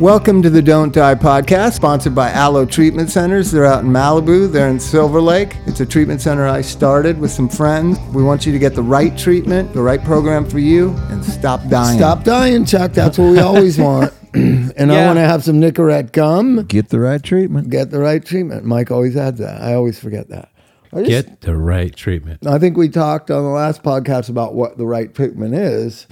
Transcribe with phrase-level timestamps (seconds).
[0.00, 3.50] Welcome to the Don't Die podcast, sponsored by Alo Treatment Centers.
[3.50, 5.58] They're out in Malibu, they're in Silver Lake.
[5.66, 7.98] It's a treatment center I started with some friends.
[8.14, 11.60] We want you to get the right treatment, the right program for you, and stop
[11.68, 11.98] dying.
[11.98, 12.92] Stop dying, Chuck.
[12.92, 14.14] That's what we always want.
[14.32, 16.64] and I want to have some Nicorette gum.
[16.64, 17.68] Get the right treatment.
[17.68, 18.64] Get the right treatment.
[18.64, 19.60] Mike always adds that.
[19.60, 20.48] I always forget that.
[20.94, 22.46] Just, Get the right treatment.
[22.46, 26.06] I think we talked on the last podcast about what the right treatment is.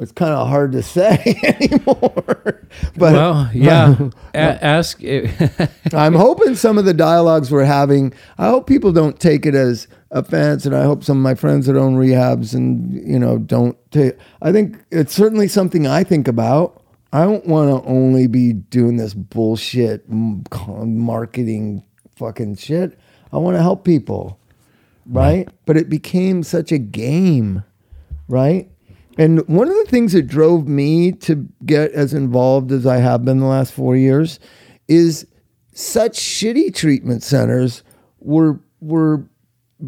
[0.00, 2.66] It's kind of hard to say anymore.
[2.96, 4.08] But Well, yeah.
[4.34, 5.02] A- ask.
[5.92, 9.86] I'm hoping some of the dialogues we're having, I hope people don't take it as
[10.10, 13.76] offense, and I hope some of my friends that own rehabs and you know don't
[13.90, 14.16] take.
[14.40, 16.82] I think it's certainly something I think about.
[17.12, 21.84] I don't want to only be doing this bullshit marketing
[22.16, 22.98] fucking shit.
[23.32, 24.38] I want to help people,
[25.06, 25.46] right?
[25.66, 27.64] But it became such a game,
[28.28, 28.70] right?
[29.20, 33.22] And one of the things that drove me to get as involved as I have
[33.22, 34.40] been the last four years
[34.88, 35.26] is
[35.74, 37.82] such shitty treatment centers
[38.20, 39.28] were were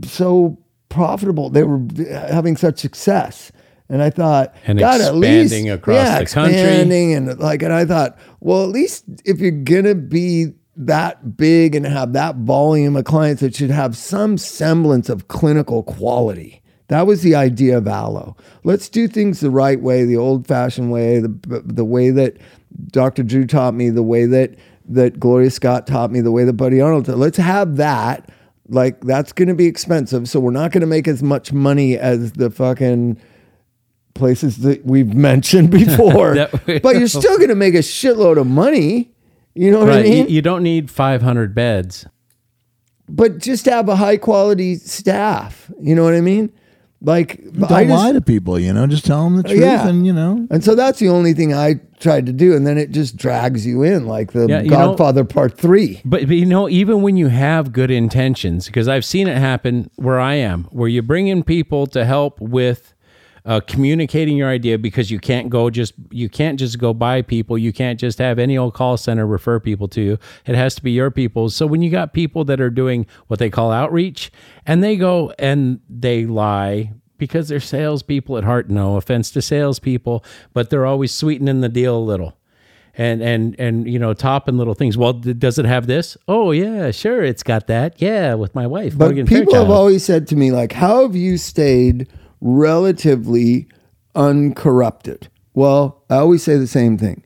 [0.05, 0.59] so
[0.91, 1.49] profitable.
[1.49, 1.81] They were
[2.11, 3.51] having such success.
[3.89, 6.59] And I thought, And God, at least, expanding across yeah, the country.
[6.59, 11.75] expanding and like, and I thought, well, at least if you're gonna be that big
[11.75, 16.62] and have that volume of clients, it should have some semblance of clinical quality.
[16.93, 18.37] That was the idea of Alo.
[18.65, 22.37] Let's do things the right way, the old-fashioned way, the the way that
[22.91, 23.23] Dr.
[23.23, 24.55] Drew taught me, the way that
[24.89, 27.17] that Gloria Scott taught me, the way that Buddy Arnold taught.
[27.19, 28.29] Let's have that.
[28.69, 31.97] Like that's going to be expensive, so we're not going to make as much money
[31.99, 33.19] as the fucking
[34.15, 36.37] places that we've mentioned before.
[36.67, 39.11] We but you're still going to make a shitload of money.
[39.55, 40.29] You know what I mean?
[40.29, 42.07] You, you don't need 500 beds.
[43.09, 45.71] but just have a high quality staff.
[45.81, 46.53] You know what I mean?
[47.05, 48.87] Like Don't I just- lie to people, you know.
[48.87, 49.89] Just tell them the uh, truth, Yeah.
[49.89, 50.47] and you know.
[50.51, 53.67] And so that's the only thing I tried to do, and then it just drags
[53.67, 56.01] you in, like the Yeah, you know- Godfather Part Three.
[56.05, 59.91] But, but you know, even when you have good intentions, because I've seen it happen
[59.97, 62.95] where I am, where you bring in people to help with
[63.45, 67.59] uh, communicating your idea, because you can't go just you can't just go buy people.
[67.59, 70.19] You can't just have any old call center refer people to you.
[70.47, 71.51] It has to be your people.
[71.51, 74.31] So when you got people that are doing what they call outreach,
[74.67, 76.93] and they go and they lie.
[77.19, 78.69] Because they're salespeople at heart.
[78.69, 82.37] No offense to salespeople, but they're always sweetening the deal a little
[82.95, 84.99] and and and you know topping little things.
[84.99, 86.17] Well, d- does it have this?
[86.29, 88.01] Oh yeah, sure, it's got that.
[88.01, 88.97] Yeah, with my wife.
[88.97, 92.09] But Morgan people have always said to me, like, how have you stayed
[92.43, 93.69] relatively
[94.15, 95.29] uncorrupted?
[95.55, 97.25] Well, I always say the same thing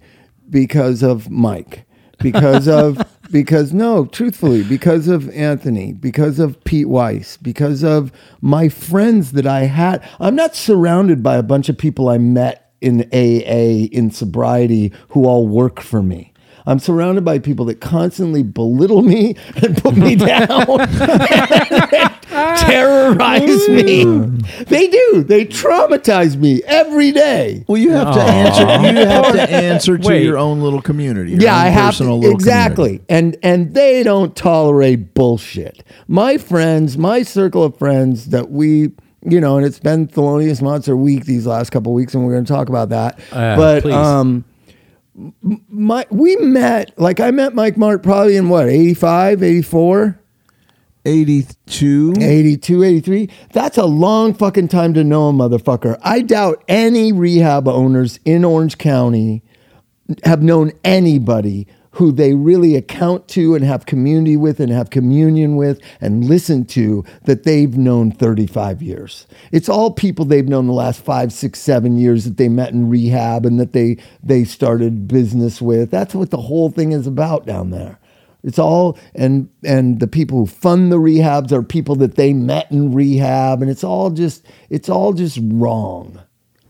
[0.48, 1.86] because of Mike,
[2.20, 3.00] because of,
[3.30, 9.46] because no, truthfully, because of Anthony, because of Pete Weiss, because of my friends that
[9.46, 10.06] I had.
[10.20, 15.24] I'm not surrounded by a bunch of people I met in AA, in sobriety, who
[15.24, 16.32] all work for me.
[16.66, 20.48] I'm surrounded by people that constantly belittle me and put me down
[22.56, 24.04] terrorize me.
[24.64, 25.24] They do.
[25.26, 27.64] They traumatize me every day.
[27.68, 28.62] Well, you have to answer.
[28.62, 30.24] You have to answer to Wait.
[30.24, 31.32] your own little community.
[31.32, 33.00] your Yeah, own I have personal to, little exactly.
[33.08, 35.84] And and they don't tolerate bullshit.
[36.08, 38.92] My friends, my circle of friends that we
[39.28, 42.44] you know, and it's been Thelonious Monster week these last couple weeks, and we're going
[42.44, 43.18] to talk about that.
[43.32, 43.92] Uh, but please.
[43.94, 44.44] um, m-
[45.68, 50.20] my we met like I met Mike Martt probably in what 85, 84?
[51.06, 52.14] 82.
[52.18, 53.30] 82, 83.
[53.52, 55.98] That's a long fucking time to know a motherfucker.
[56.02, 59.42] I doubt any rehab owners in Orange County
[60.24, 65.56] have known anybody who they really account to and have community with and have communion
[65.56, 69.26] with and listen to that they've known 35 years.
[69.50, 72.90] It's all people they've known the last five, six, seven years that they met in
[72.90, 75.90] rehab and that they they started business with.
[75.90, 77.98] That's what the whole thing is about down there.
[78.42, 82.70] It's all and and the people who fund the rehabs are people that they met
[82.70, 86.20] in rehab, and it's all just it's all just wrong,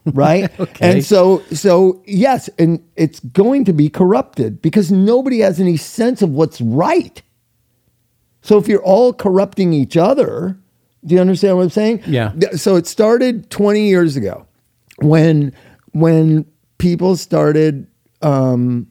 [0.14, 0.50] right?
[0.80, 6.22] And so so yes, and it's going to be corrupted because nobody has any sense
[6.22, 7.22] of what's right.
[8.42, 10.56] So if you're all corrupting each other,
[11.04, 12.02] do you understand what I'm saying?
[12.06, 12.32] Yeah.
[12.52, 14.46] So it started 20 years ago
[14.98, 15.52] when
[15.92, 16.46] when
[16.78, 17.86] people started
[18.22, 18.86] um,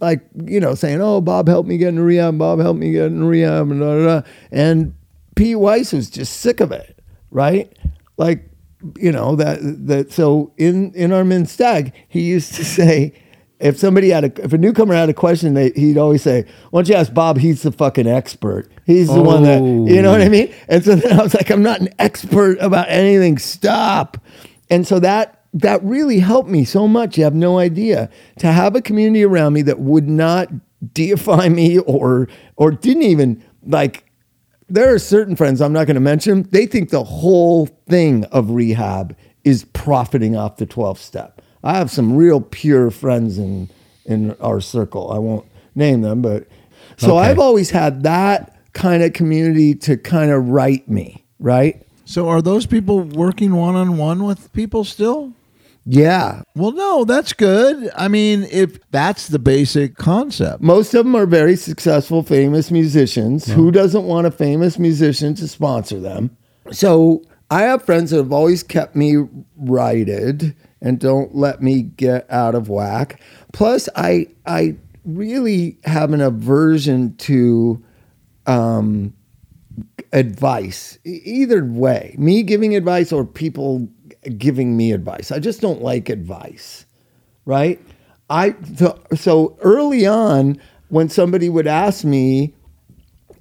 [0.00, 2.38] like you know saying, "Oh, Bob helped me get into rehab.
[2.38, 4.26] Bob helped me get into rehab," and da, da, da.
[4.50, 4.94] and
[5.36, 6.98] Pete Weiss was just sick of it,
[7.30, 7.72] right?
[8.16, 8.47] Like
[8.96, 13.12] you know that that so in in our men's stag, he used to say.
[13.60, 16.78] If somebody had a, if a newcomer had a question, they, he'd always say, "Why
[16.80, 17.38] don't you ask Bob?
[17.38, 18.70] He's the fucking expert.
[18.86, 20.64] He's the one that you know what I mean." Oh.
[20.68, 23.36] And so then I was like, "I'm not an expert about anything.
[23.36, 24.16] Stop."
[24.70, 27.18] And so that that really helped me so much.
[27.18, 30.48] You have no idea to have a community around me that would not
[30.92, 34.04] deify me or or didn't even like.
[34.68, 36.42] There are certain friends I'm not going to mention.
[36.50, 41.40] They think the whole thing of rehab is profiting off the 12 step.
[41.64, 43.68] I have some real pure friends in
[44.04, 45.10] in our circle.
[45.12, 46.46] I won't name them, but
[46.96, 47.28] so Okay.
[47.28, 51.82] I've always had that kind of community to kind of write me, right?
[52.06, 55.34] So are those people working one on one with people still?
[55.90, 56.42] Yeah.
[56.54, 57.90] Well, no, that's good.
[57.96, 60.62] I mean, if that's the basic concept.
[60.62, 63.46] Most of them are very successful, famous musicians.
[63.46, 66.36] Who doesn't want a famous musician to sponsor them?
[66.70, 69.16] So I have friends that have always kept me
[69.56, 73.22] righted and don't let me get out of whack.
[73.54, 74.76] Plus, I I
[75.06, 77.82] really have an aversion to
[78.46, 79.14] um,
[80.12, 80.98] advice.
[81.04, 83.88] Either way, me giving advice or people
[84.28, 85.32] giving me advice.
[85.32, 86.84] I just don't like advice
[87.48, 87.80] right?
[88.28, 90.60] I so, so early on
[90.90, 92.52] when somebody would ask me,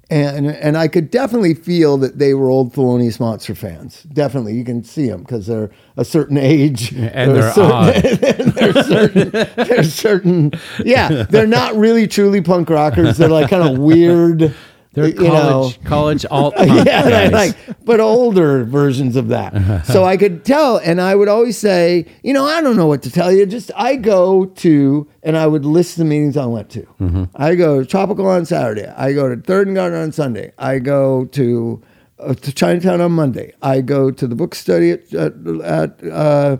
[0.09, 4.03] and and I could definitely feel that they were old Thelonious Monster fans.
[4.03, 8.83] Definitely, you can see them because they're a certain age And They're they're certain, they're
[8.83, 9.29] certain.
[9.67, 10.51] They're certain.
[10.85, 13.17] Yeah, they're not really truly punk rockers.
[13.17, 14.55] They're like kind of weird.
[14.97, 15.71] They're you know.
[15.83, 17.55] college college alt yeah, like,
[17.85, 19.85] but older versions of that.
[19.85, 23.03] so I could tell, and I would always say, you know, I don't know what
[23.03, 23.45] to tell you.
[23.45, 26.81] Just I go to, and I would list the meetings I went to.
[26.99, 27.25] Mm-hmm.
[27.35, 28.87] I go to Tropical on Saturday.
[28.87, 30.51] I go to Third and Gardner on Sunday.
[30.57, 31.83] I go to
[32.17, 33.53] uh, to Chinatown on Monday.
[33.61, 35.33] I go to the book study at at.
[35.63, 36.57] at uh,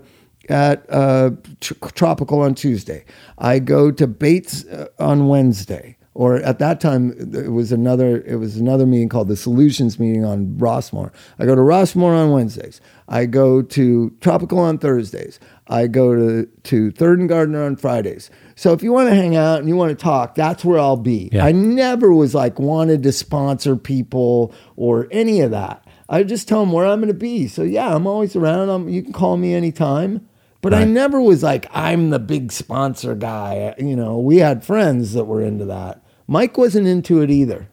[0.50, 3.04] at uh, tr- Tropical on Tuesday.
[3.36, 8.40] I go to Bates uh, on Wednesday or at that time it was another it
[8.40, 11.12] was another meeting called the solutions meeting on rossmore.
[11.38, 12.80] I go to rossmore on wednesdays.
[13.06, 15.38] I go to tropical on thursdays.
[15.68, 18.32] I go to, to third and gardner on fridays.
[18.56, 20.96] So if you want to hang out and you want to talk that's where i'll
[20.96, 21.30] be.
[21.30, 21.44] Yeah.
[21.44, 25.86] i never was like wanted to sponsor people or any of that.
[26.08, 27.46] I just tell them where i'm going to be.
[27.46, 28.70] So yeah i'm always around.
[28.70, 30.28] I'm, you can call me anytime.
[30.60, 33.76] But I never was like, I'm the big sponsor guy.
[33.78, 36.02] You know, we had friends that were into that.
[36.28, 37.66] Mike wasn't into it either,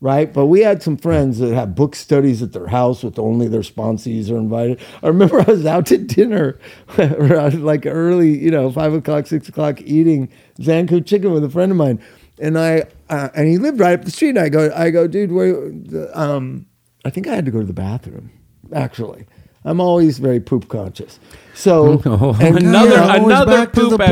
[0.00, 0.32] right?
[0.32, 3.60] But we had some friends that had book studies at their house with only their
[3.60, 4.80] sponsees are invited.
[5.02, 6.58] I remember I was out to dinner,
[6.98, 11.78] like early, you know, five o'clock, six o'clock, eating Zankou chicken with a friend of
[11.78, 12.02] mine,
[12.40, 14.30] and I uh, and he lived right up the street.
[14.30, 15.72] And I go, I go, dude, where?
[16.14, 16.66] Um,
[17.04, 18.30] I think I had to go to the bathroom.
[18.72, 19.26] Actually,
[19.64, 21.18] I'm always very poop conscious.
[21.54, 24.08] So and, you another know, always another to poop, the poop.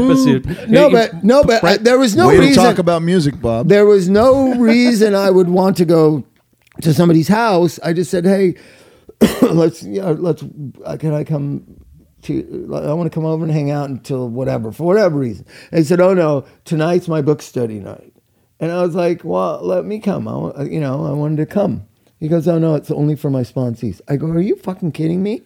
[0.46, 0.68] episode.
[0.70, 2.62] no, but no, but uh, there was no Way reason.
[2.62, 3.68] to talk about music, Bob.
[3.68, 6.24] there was no reason I would want to go
[6.80, 7.78] to somebody's house.
[7.82, 8.54] I just said, "Hey,
[9.42, 10.42] let's you know, let's
[10.84, 11.64] uh, can I come
[12.22, 15.78] to I want to come over and hang out until whatever for whatever reason." And
[15.78, 18.14] he said, "Oh no, tonight's my book study night."
[18.60, 20.28] And I was like, "Well, let me come.
[20.28, 21.86] I you know, I wanted to come."
[22.22, 25.24] He goes, "Oh no, it's only for my sponsees." I go, "Are you fucking kidding
[25.24, 25.42] me?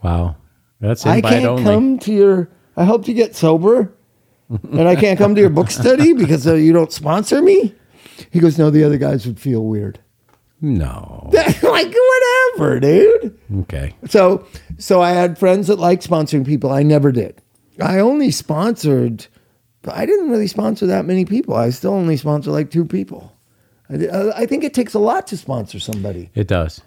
[0.00, 0.36] wow,
[0.78, 1.64] that's I can't only.
[1.64, 2.48] come to your.
[2.76, 3.92] I hope you get sober,
[4.48, 7.74] and I can't come to your book study because uh, you don't sponsor me."
[8.30, 9.98] He goes, "No, the other guys would feel weird."
[10.60, 11.30] No.
[11.64, 11.94] like
[12.54, 13.36] whatever, dude.
[13.62, 13.96] Okay.
[14.06, 14.46] So,
[14.78, 16.70] so I had friends that liked sponsoring people.
[16.70, 17.42] I never did.
[17.82, 19.26] I only sponsored.
[19.88, 21.56] I didn't really sponsor that many people.
[21.56, 23.32] I still only sponsor like two people.
[23.90, 26.30] I, uh, I think it takes a lot to sponsor somebody.
[26.34, 26.80] It does.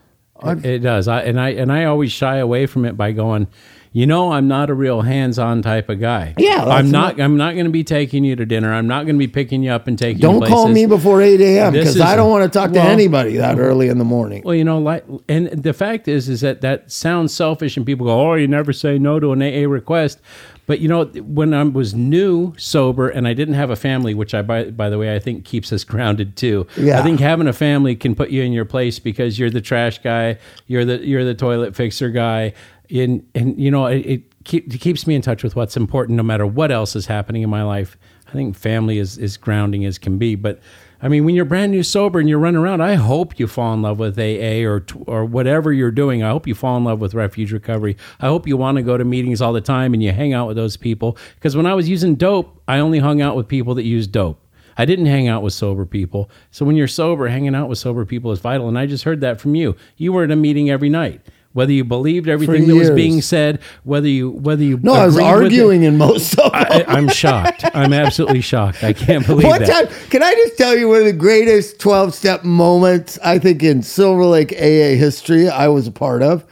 [0.43, 1.07] It, it does.
[1.07, 3.48] I and I and I always shy away from it by going,
[3.93, 6.33] you know, I'm not a real hands-on type of guy.
[6.38, 7.22] Yeah, I'm not.
[7.22, 8.74] I'm not going to be taking you to dinner.
[8.74, 10.19] I'm not going to be picking you up and taking.
[10.19, 11.74] Don't call me before eight a.m.
[11.74, 14.41] Because I don't want to talk to anybody that early in the morning.
[14.43, 18.07] Well, you know, like, and the fact is, is that that sounds selfish, and people
[18.07, 20.19] go, "Oh, you never say no to an AA request."
[20.65, 24.34] But you know, when I was new, sober, and I didn't have a family, which
[24.34, 26.67] I, by, by the way, I think keeps us grounded too.
[26.77, 27.00] Yeah.
[27.00, 30.00] I think having a family can put you in your place because you're the trash
[30.00, 32.53] guy, you're the you're the toilet fixer guy,
[32.89, 36.15] and and you know, it, it, keep, it keeps me in touch with what's important,
[36.15, 37.98] no matter what else is happening in my life.
[38.27, 40.60] I think family is is grounding as can be, but.
[41.03, 43.74] I mean, when you're brand new sober and you're running around, I hope you fall
[43.74, 46.24] in love with AA or or whatever you're doing.
[46.24, 47.98] I hope you fall in love with refuge recovery.
[48.22, 50.48] I hope you want to go to meetings all the time and you hang out
[50.48, 51.17] with those people.
[51.36, 54.39] Because when I was using dope, I only hung out with people that used dope.
[54.77, 56.31] I didn't hang out with sober people.
[56.51, 58.69] So when you're sober, hanging out with sober people is vital.
[58.69, 59.75] And I just heard that from you.
[59.98, 61.19] You were at a meeting every night.
[61.53, 65.15] Whether you believed everything that was being said, whether you whether you No, I was
[65.15, 66.62] agreed with it- arguing in most of them.
[66.63, 67.63] I, I'm shocked.
[67.75, 68.83] I'm absolutely shocked.
[68.83, 69.88] I can't believe One that.
[69.89, 73.62] time, can I just tell you one of the greatest 12 step moments I think
[73.62, 76.43] in Silver Lake AA history I was a part of?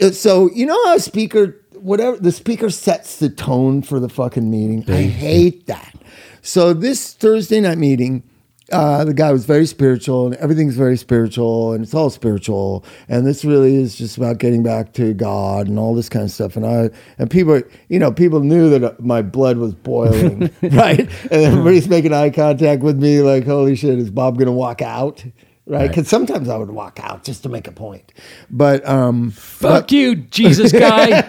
[0.00, 4.08] Uh, so, you know how a speaker whatever the speaker sets the tone for the
[4.08, 4.84] fucking meeting.
[4.92, 5.94] I hate that.
[6.42, 8.22] So this Thursday night meeting,
[8.70, 12.84] uh, the guy was very spiritual and everything's very spiritual and it's all spiritual.
[13.08, 16.30] And this really is just about getting back to God and all this kind of
[16.30, 16.56] stuff.
[16.56, 21.00] And I and people you know people knew that my blood was boiling right?
[21.00, 25.24] And everybody's making eye contact with me like holy shit is Bob gonna walk out?
[25.66, 25.88] Right?
[25.88, 28.12] Because sometimes I would walk out just to make a point.
[28.50, 31.22] But um Fuck you, Jesus guy.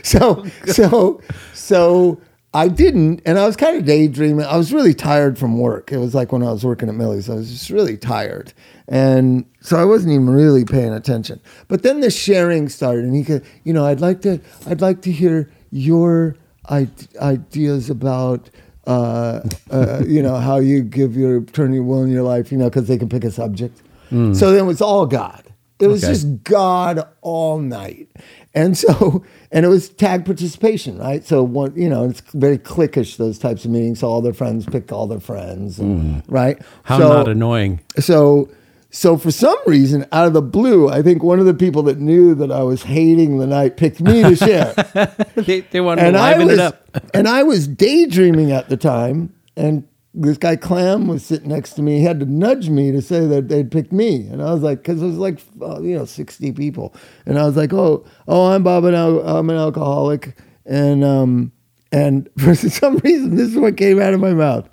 [0.04, 1.20] so so
[1.52, 2.20] so
[2.52, 4.44] I didn't, and I was kind of daydreaming.
[4.44, 5.92] I was really tired from work.
[5.92, 7.30] It was like when I was working at Millie's.
[7.30, 8.52] I was just really tired,
[8.88, 11.40] and so I wasn't even really paying attention.
[11.68, 15.02] But then the sharing started, and he could, you know, I'd like to, I'd like
[15.02, 16.36] to hear your
[16.70, 18.50] ideas about.
[18.86, 22.58] Uh, uh, you know how you give your turn your will in your life, you
[22.58, 23.80] know, because they can pick a subject.
[24.10, 25.44] So then it was all God.
[25.80, 26.12] It was Okay.
[26.12, 28.08] just God all night.
[28.54, 31.24] And so, and it was tag participation, right?
[31.24, 34.00] So one, you know, it's very cliquish, those types of meetings.
[34.00, 36.22] So all their friends pick all their friends, and- mm.
[36.28, 36.58] right?
[36.84, 37.80] How so, not annoying.
[37.98, 38.48] so,
[38.92, 41.98] so for some reason, out of the blue, I think one of the people that
[41.98, 44.74] knew that I was hating the night picked me to share.
[45.36, 46.84] They, they want to and I was, it up.
[47.14, 51.82] and I was daydreaming at the time, and this guy Clam was sitting next to
[51.82, 51.98] me.
[51.98, 54.78] He had to nudge me to say that they'd picked me, and I was like,
[54.78, 56.94] because it was like uh, you know sixty people,
[57.26, 60.36] and I was like, oh, oh, I'm Bob, and I'm an alcoholic,
[60.66, 61.52] and um,
[61.92, 64.68] and for some reason, this is what came out of my mouth.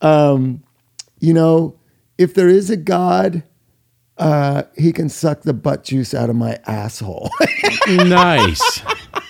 [0.00, 0.62] Um,
[1.20, 1.78] you know,
[2.18, 3.44] if there is a God.
[4.18, 7.30] Uh, he can suck the butt juice out of my asshole.
[7.88, 8.82] nice.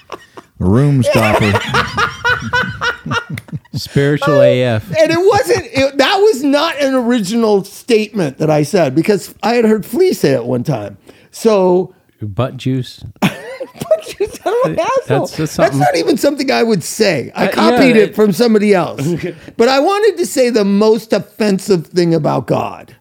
[0.59, 1.53] Room stopper.
[3.75, 4.87] Spiritual AF.
[4.97, 9.55] and it wasn't it, that was not an original statement that I said because I
[9.55, 10.99] had heard Flea say it one time.
[11.31, 13.03] So Butt juice.
[13.21, 15.27] butt juice out of my asshole.
[15.27, 15.79] That's- that's something.
[15.79, 17.33] not even something I would say.
[17.35, 19.03] I Uh, copied yeah, it it- from somebody else.
[19.57, 22.97] but I wanted to say the most offensive thing about God.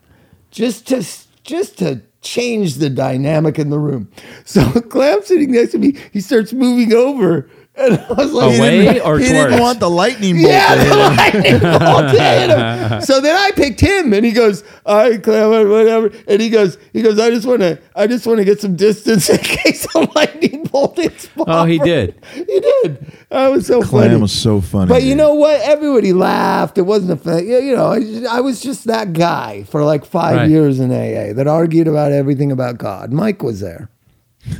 [0.52, 1.06] Just to
[1.44, 4.08] just to change the dynamic in the room.
[4.46, 7.50] So Clam sitting next to me, he starts moving over.
[7.74, 9.50] And I was like, Away or he towards?
[9.50, 11.16] didn't want the lightning bolt Yeah, to hit the him.
[11.16, 13.02] lightning bolt hit him.
[13.02, 16.78] So then I picked him, and he goes, "All right, Clem, whatever." And he goes,
[16.92, 19.88] "He goes, I just want to, I just want to get some distance in case
[19.94, 22.22] the lightning bolt hits." Oh, he did.
[22.34, 23.12] He did.
[23.30, 24.22] That was so Clam funny.
[24.22, 24.90] was so funny.
[24.90, 25.62] but you know what?
[25.62, 26.78] Everybody laughed.
[26.78, 27.48] It wasn't a thing.
[27.50, 30.50] You know, I, I was just that guy for like five Right.
[30.50, 33.14] years in AA that argued about everything about God.
[33.14, 33.90] Mike was there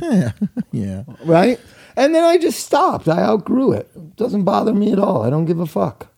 [0.72, 1.04] yeah.
[1.24, 1.60] right?
[1.96, 3.08] And then I just stopped.
[3.08, 3.90] I outgrew it.
[3.94, 5.22] It doesn't bother me at all.
[5.22, 6.08] I don't give a fuck.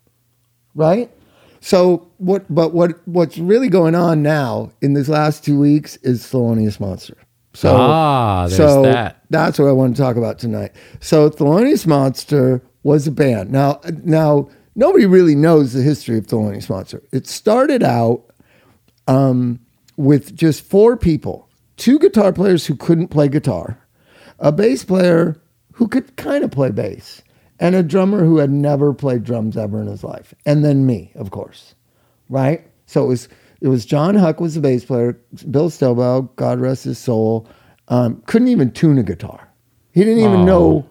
[0.74, 1.10] Right?
[1.60, 6.22] So what but what what's really going on now in this last two weeks is
[6.24, 7.16] Thelonious Monster.
[7.54, 9.22] So Ah, there's so that.
[9.30, 10.72] that's what I want to talk about tonight.
[11.00, 13.50] So Thelonious Monster was a band.
[13.50, 17.02] Now now nobody really knows the history of Thelonious Monster.
[17.12, 18.24] It started out
[19.08, 19.58] um,
[19.96, 23.78] with just four people two guitar players who couldn't play guitar,
[24.38, 25.40] a bass player
[25.74, 27.22] who could kind of play bass,
[27.60, 31.12] and a drummer who had never played drums ever in his life, and then me,
[31.14, 31.74] of course,
[32.28, 32.62] right?
[32.86, 33.28] So it was
[33.60, 35.18] it was John Huck was the bass player,
[35.50, 37.48] Bill Stobaugh, God rest his soul,
[37.88, 39.48] um, couldn't even tune a guitar.
[39.92, 40.44] He didn't even Oh.
[40.44, 40.86] know.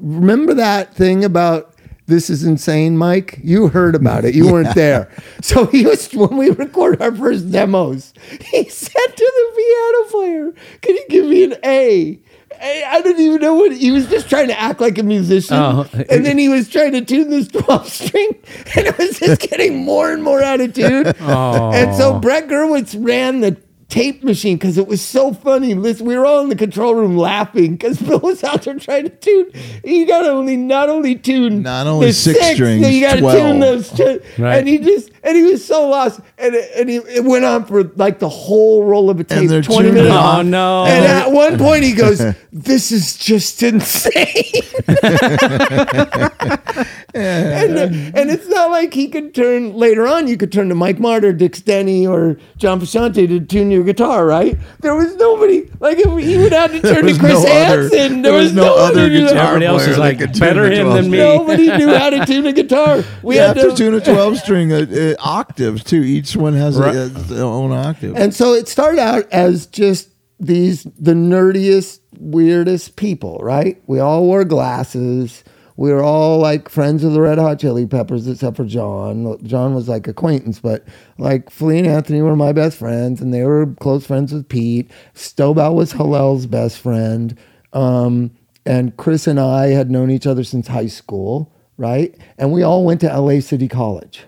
[0.00, 1.74] Remember that thing about
[2.06, 3.38] this is insane, Mike?
[3.44, 4.34] You heard about it.
[4.34, 5.08] You weren't there.
[5.42, 8.12] So he was when we record our first demos.
[8.40, 12.20] He said to the piano player, "Can you give me an A?"
[12.62, 15.56] I I don't even know what he was just trying to act like a musician,
[15.56, 15.86] Oh.
[16.08, 18.30] and then he was trying to tune this twelve string,
[18.76, 21.06] and it was just getting more and more out of tune.
[21.06, 23.56] And so Brett Gurewitz ran the
[23.92, 25.74] tape machine because it was so funny.
[25.74, 29.04] Listen, we were all in the control room laughing because Bill was out there trying
[29.04, 29.52] to tune.
[29.84, 33.20] You got to only not only tune Not only the six strings, you got to
[33.20, 33.90] tune those.
[33.90, 34.56] Two, Right.
[34.56, 37.66] And he just and he was so lost, and it, and he, it went on
[37.66, 40.24] for like the whole roll of a tape, they're twenty tuning minutes.
[40.24, 40.86] Oh, no.
[40.86, 42.18] And at one point he goes,
[42.50, 44.62] "This is just insane."
[47.14, 47.78] and,
[48.16, 50.26] and it's not like he could turn later on.
[50.28, 54.24] You could turn to Mike Martt, Dix Denney, or John Frusciante to tune your guitar,
[54.26, 54.58] right?
[54.80, 58.22] There was nobody like if he would have to turn to Chris no other- Hansen.
[58.22, 60.68] there was no one other to do guitar Everybody else player is like, could better
[60.68, 61.18] the him than me.
[61.18, 63.02] Nobody knew how to tune a guitar.
[63.22, 66.02] We You had have to tune a 12 string uh, uh, octaves too.
[66.02, 66.94] Each one has Right.
[66.94, 68.16] a, its own octave.
[68.16, 70.08] And so it started out as just
[70.40, 73.80] these the nerdiest, weirdest people, right?
[73.86, 75.44] We all wore glasses.
[75.76, 79.38] We were all like friends of the Red Hot Chili Peppers, except for John.
[79.44, 80.84] John was like acquaintance, but
[81.18, 84.90] like Flea and Anthony were my best friends, and they were close friends with Pete.
[85.14, 87.38] Stobaugh was Hillel's best friend.
[87.72, 88.30] Um,
[88.66, 92.14] and Chris and I had known each other since high school, right?
[92.38, 94.24] And we all went to LA City College.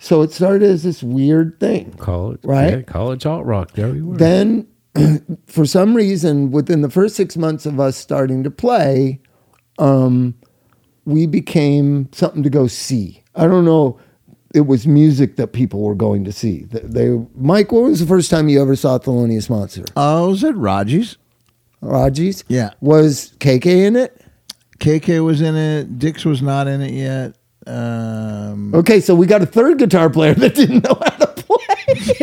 [0.00, 1.92] So it started as this weird thing.
[1.98, 2.70] College, Right.
[2.70, 3.72] yeah, college alt rock.
[3.72, 4.16] There we were.
[4.16, 4.66] Then,
[5.46, 9.20] for some reason, within the first six months of us starting to play,
[9.78, 10.34] um,
[11.08, 13.22] we became something to go see.
[13.34, 13.98] I don't know.
[14.54, 16.64] It was music that people were going to see.
[16.64, 19.84] They, they Mike, when was the first time you ever saw Thelonious Monster?
[19.96, 21.16] Oh, was it Raji's?
[21.82, 22.44] Raji's?
[22.48, 22.70] Yeah.
[22.80, 24.20] Was KK in it?
[24.80, 25.98] KK was in it.
[25.98, 27.34] Dix was not in it yet.
[27.66, 31.56] Um, Okay, so we got a third guitar player that didn't know how to play.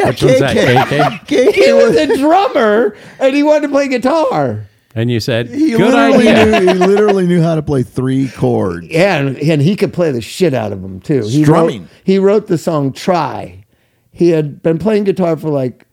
[0.06, 0.56] Which one's that?
[0.56, 1.20] KK?
[1.28, 2.10] KK was was.
[2.10, 4.66] a drummer and he wanted to play guitar.
[4.98, 6.74] And you said, He "Good literally idea." knew.
[6.74, 8.88] He literally knew how to play three chords.
[8.88, 11.24] Yeah, and, and he could play the shit out of them too.
[11.24, 11.82] He Strumming.
[11.82, 13.66] Wrote, he wrote the song "Try."
[14.12, 15.86] He had been playing guitar for like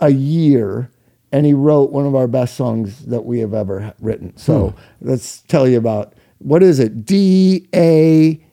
[0.00, 0.90] a year,
[1.30, 4.36] and he wrote one of our best songs that we have ever written.
[4.36, 5.08] So hmm.
[5.08, 7.04] let's tell you about what is it?
[7.06, 8.44] D A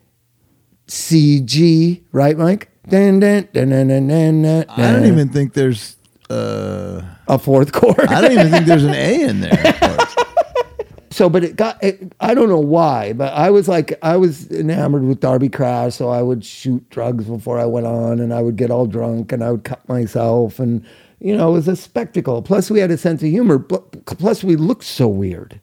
[0.86, 2.70] C G, right, Mike?
[2.88, 5.95] Dun, dun, dun, dun, dun, dun, dun, I don't even think there's.
[6.28, 8.00] Uh, a fourth chord.
[8.08, 9.74] I don't even think there's an A in there.
[11.10, 14.50] so but it got it, i don't know why but i was like i was
[14.50, 18.42] enamored with darby crash so i would shoot drugs before i went on and i
[18.42, 20.84] would get all drunk and i would cut myself and
[21.20, 24.44] you know it was a spectacle plus we had a sense of humor pl- plus
[24.44, 25.58] we looked so weird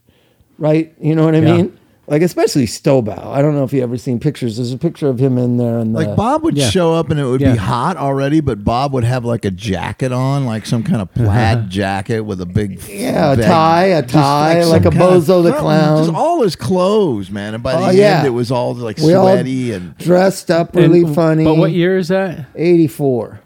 [0.57, 1.57] right you know what i Yeah.
[1.57, 3.27] mean like especially Stobaugh.
[3.27, 4.57] I don't know if you ever seen pictures.
[4.57, 6.69] There's a picture of him in there, and Like Bob would Yeah.
[6.69, 7.53] show up and it would Yeah.
[7.53, 11.09] be hot already, but Bob would have like a jacket on, like some kind of
[11.15, 11.25] uh-huh.
[11.25, 14.89] plaid jacket with a big Yeah, a bag- tie, a just tie, some like a
[14.91, 16.03] kind of- Bozo the something, Clown.
[16.05, 17.53] Just all his clothes, man.
[17.53, 18.25] And by oh, the Oh, end, yeah.
[18.25, 21.43] it was all like we all sweaty and dressed up really And- funny.
[21.45, 22.47] But what year is that?
[22.55, 23.39] Eighty four.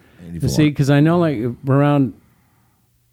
[0.48, 2.14] See, because I know like around,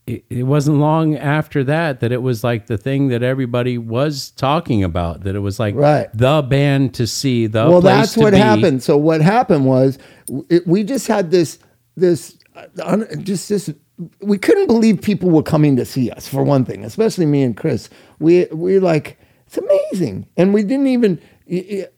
[0.06, 4.30] it, it wasn't long after that that it was like the thing that everybody was
[4.32, 5.22] talking about.
[5.22, 6.08] That it was like Right.
[6.12, 8.38] the band to see, the well that's what be.
[8.38, 9.98] happened so what happened was
[10.50, 11.58] it, we just had this
[11.96, 12.36] this
[12.78, 13.72] uh, just this
[14.20, 17.56] we couldn't believe people were coming to see us for one thing especially me and
[17.56, 17.88] chris
[18.18, 21.20] we we like it's amazing and we didn't even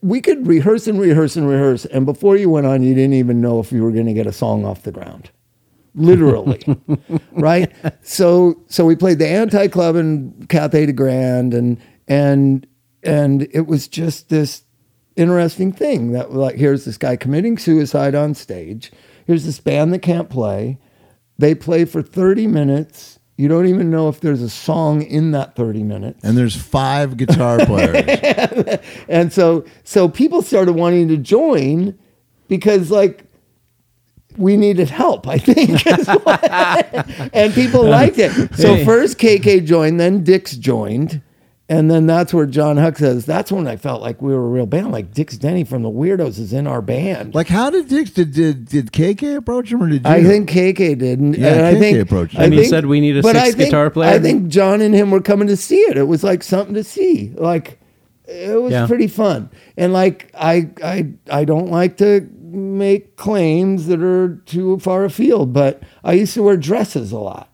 [0.03, 3.41] we could rehearse and rehearse and rehearse and before you went on you didn't even
[3.41, 5.31] know if you were going to get a song off the ground
[5.97, 6.63] literally
[7.33, 7.73] right?
[8.03, 12.67] So so we played the anti club in Cathay de Grande and and
[13.03, 14.63] and it was just this
[15.17, 18.93] interesting thing that like here's this guy committing suicide on stage.
[19.27, 20.79] Here's this band that can't play.
[21.39, 23.19] They play for 30 minutes.
[23.37, 26.21] You don't even know if there's a song in that 30 minutes.
[26.23, 28.79] And there's five guitar players.
[29.09, 31.99] and so so people started wanting to join
[32.49, 33.26] because like
[34.39, 35.85] we needed help, I think.
[37.35, 38.33] and people liked it.
[38.55, 38.85] So Hey.
[38.85, 41.23] first KK joined, then Dix joined.
[41.69, 44.49] And then that's where John Huck says, that's when I felt like we were a
[44.49, 44.93] real band.
[44.93, 47.35] Like Dix Denney from the Weirdos is in our band.
[47.35, 50.11] like, how did Dix did, did did KK approach him or did you?
[50.11, 51.19] I think KK did.
[51.19, 52.41] And, Yeah, and I KK think, approached him.
[52.43, 54.11] I And he said we need a but I sixth think- guitar player?
[54.11, 55.97] I think John and him were coming to see it.
[55.99, 57.33] It was like something to see.
[57.35, 57.81] Like
[58.29, 58.87] it was Yeah.
[58.87, 59.51] pretty fun.
[59.77, 65.53] And like I I I don't like to make claims that are too far afield,
[65.53, 67.51] but I used to wear dresses a lot.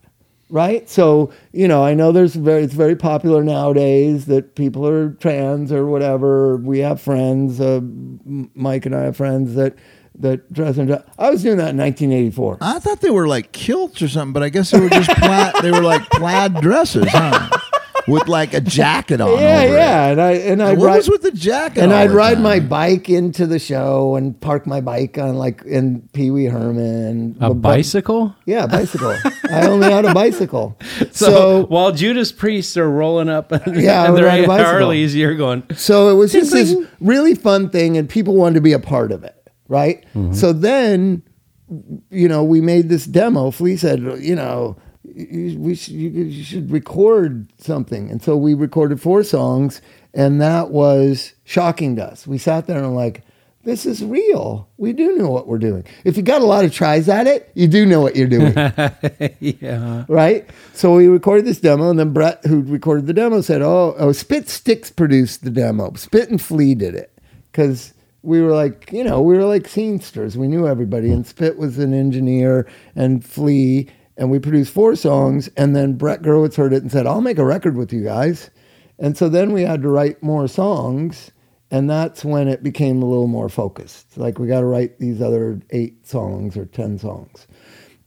[0.48, 0.86] Right?
[0.88, 5.72] So, you know, I know there's very it's very popular nowadays that people are trans
[5.72, 6.58] or whatever.
[6.58, 9.76] We have friends, uh, Mike and I have friends that
[10.18, 11.02] that dress in dress.
[11.18, 12.58] I was doing that in 1984.
[12.60, 15.54] I thought they were like kilts or something, but I guess they were just plaid.
[15.62, 17.48] they were like plaid dresses, huh?
[18.08, 19.38] With like a jacket on.
[19.38, 20.12] Yeah, over yeah, It.
[20.12, 21.82] and I and I'd What ride was with the jacket?
[21.82, 22.42] and I'd ride time?
[22.42, 27.36] my bike into the show and park my bike on like in Pee Wee Herman.
[27.40, 28.34] A Bu- bu- bicycle?
[28.44, 29.16] Yeah, bicycle.
[29.50, 30.76] I only had a bicycle.
[31.12, 34.60] So, So while Judas priests are rolling up Yeah, I and would their ride.
[34.60, 35.62] Harleys, you're going.
[35.76, 36.90] so it was just this Ding, ding.
[37.00, 39.36] really fun thing, and people wanted to be a part of it,
[39.68, 40.04] right?
[40.14, 40.32] Mm-hmm.
[40.32, 41.22] So then,
[42.10, 43.50] you know, we made this demo.
[43.50, 44.76] Flea said, you know,
[45.14, 49.80] you, we should, you, you should record something, and so we recorded four songs,
[50.14, 52.26] and that was shocking to us.
[52.26, 53.22] We sat there and like.
[53.64, 54.68] This is real.
[54.76, 55.84] We do know what we're doing.
[56.04, 58.52] If you got a lot of tries at it, you do know what you're doing
[59.38, 60.04] Yeah.
[60.08, 60.50] right?
[60.74, 64.10] So we recorded this demo, and then Brett, who recorded the demo, said, "Oh, oh,
[64.10, 65.92] Spit Stix produced the demo.
[65.94, 67.16] Spit and Flea did it
[67.52, 70.34] because we were like, you know, we were like scenesters.
[70.34, 75.48] We knew everybody, and Spit was an engineer, and Flea, and we produced four songs.
[75.56, 78.50] And then Brett Gurewitz heard it and said, "I'll make a record with you guys."
[78.98, 81.30] And so then we had to write more songs.
[81.70, 84.18] And that's when it became a little more focused.
[84.18, 87.46] Like we got to write these other eight songs or 10 songs.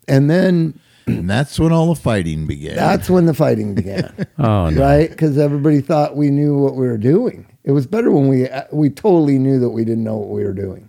[0.08, 2.76] And then and that's when all the fighting began.
[2.76, 4.28] That's when the fighting began.
[4.38, 4.82] Oh no.
[4.82, 5.10] right?
[5.10, 7.48] Because everybody thought we knew what we were doing.
[7.64, 10.44] It was better when we uh, we totally knew that we didn't know what we
[10.44, 10.88] were doing,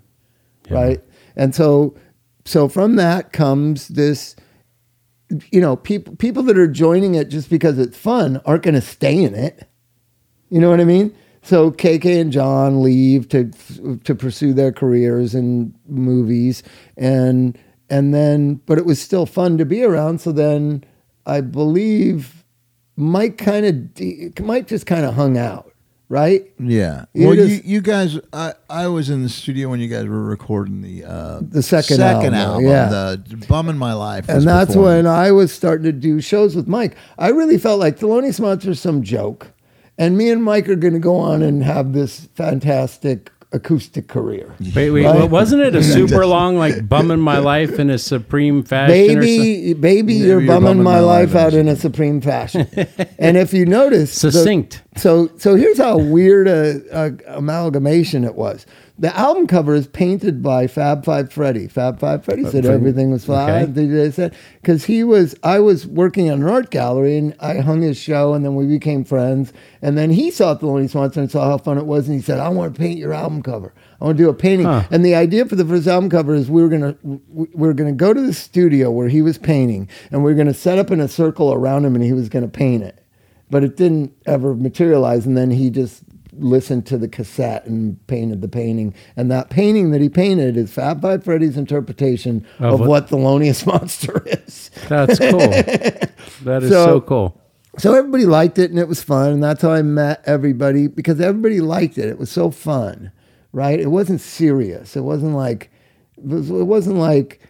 [0.69, 1.01] right?
[1.37, 1.95] And so,
[2.45, 4.37] so from that comes this,
[5.51, 8.81] you know, people people that are joining it just because it's fun aren't going to
[8.81, 9.69] stay in it.
[10.51, 11.15] You know what I mean?
[11.43, 13.51] So KK and John leave to
[14.05, 16.63] to pursue their careers in movies,
[16.97, 17.59] and
[17.89, 20.21] and then, but it was still fun to be around.
[20.21, 20.85] So then,
[21.25, 22.45] I believe
[22.97, 25.73] Mike kind of Mike just kind of hung out,
[26.09, 26.45] right?
[26.59, 27.05] yeah.
[27.15, 30.07] You well, you, just- you guys, I, I was in the studio when you guys
[30.07, 32.89] were recording the uh, The second second album, album, yeah.
[32.89, 34.29] the Bum in My Life.
[34.29, 34.87] and that's performed.
[34.87, 36.97] when I was starting to do shows with Mike.
[37.19, 39.49] I really felt like Thelonious Monster's some joke,
[39.99, 44.55] and me and Mike are going to go on and have this fantastic acoustic career.
[44.75, 45.15] Wait, wait, Right.
[45.17, 48.95] well, wasn't it a super long like bumming my life in a supreme fashion?
[48.95, 49.21] or something?
[49.21, 52.69] Baby, baby, you're bumming my life out in a supreme fashion.
[53.19, 54.83] and if you notice, the- Succinct.
[54.97, 58.65] so, so here's how weird a, a amalgamation it was.
[58.99, 61.69] The album cover is painted by Fab Five Freddy.
[61.69, 63.65] Fab Five Freddy said everything was fine.
[63.65, 63.87] Okay.
[63.87, 67.83] They said because he was, I was working on an art gallery and I hung
[67.83, 69.53] his show, and then we became friends.
[69.83, 72.41] And then he saw Thelonious Monster and saw how fun it was, and he said,
[72.41, 73.75] "I want to paint your album cover.
[74.01, 74.85] I want to do a painting." Huh.
[74.91, 77.93] And the idea for the first album cover is we were gonna we were gonna
[77.93, 81.01] go to the studio where he was painting, and we were gonna set up in
[81.01, 83.03] a circle around him, and he was gonna paint it.
[83.51, 86.03] But it didn't ever materialize, and then he just
[86.39, 88.95] listened to the cassette and painted the painting.
[89.17, 93.09] And that painting that he painted is Fab Five Freddy's interpretation Of of, what- what
[93.09, 94.71] Thelonious Monster is.
[94.89, 95.39] That's cool.
[96.45, 97.41] That is so, So- cool.
[97.79, 99.33] So everybody liked it and it was fun.
[99.33, 102.07] And that's how I met everybody because everybody liked it.
[102.09, 103.13] It was so fun,
[103.53, 103.79] right?
[103.79, 104.97] It wasn't serious.
[104.97, 105.71] It wasn't like,
[106.17, 107.41] it, was, it wasn't like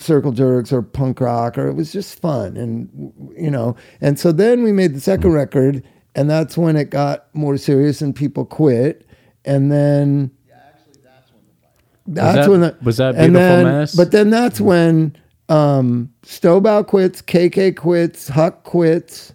[0.00, 2.56] circle jerks or punk rock or it was just fun.
[2.56, 5.84] And, you know, and so then we made the second record
[6.16, 9.06] and that's when it got more serious and people quit.
[9.44, 11.42] And then yeah, actually, that's when
[12.06, 13.94] the that's that- when the, was that Beautiful then- Mess?
[13.94, 15.16] But then that's when
[15.48, 19.32] um, Stobaugh quits, KK quits, Huck quits.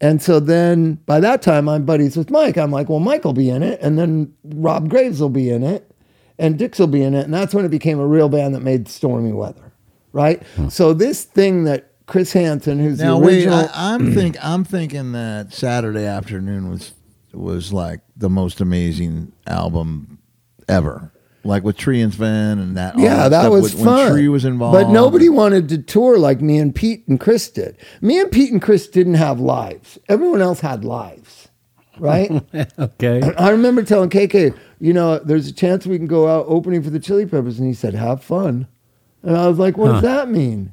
[0.00, 2.58] And so then by that time, I'm buddies with Mike.
[2.58, 3.80] I'm like, well, Mike will be in it.
[3.80, 5.90] And then Rob Graves will be in it.
[6.38, 7.24] And Dix will be in it.
[7.24, 9.72] And that's when it became a real band that made Stormy Weather.
[10.12, 10.42] Right?
[10.68, 13.68] So this thing that Chris Hansen, who's Now the wait, original.
[13.72, 16.92] I, I'm think I'm thinking that Saturday afternoon was
[17.32, 20.18] was like the most amazing album
[20.68, 21.10] ever.
[21.46, 22.94] Like with Tree and Sven and that.
[22.94, 23.96] all yeah, that stuff was when, fun.
[23.96, 27.50] When Tree was involved, But nobody wanted to tour like me and Pete and Chris
[27.50, 27.76] did.
[28.00, 29.98] Me and Pete and Chris didn't have lives.
[30.08, 31.48] Everyone else had lives.
[31.98, 32.30] Right?
[32.78, 33.22] Okay.
[33.38, 36.90] I remember telling KK, you know, there's a chance we can go out opening for
[36.90, 37.58] the Chili Peppers.
[37.58, 38.66] And he said, have fun.
[39.22, 40.72] And I was like, what does that mean?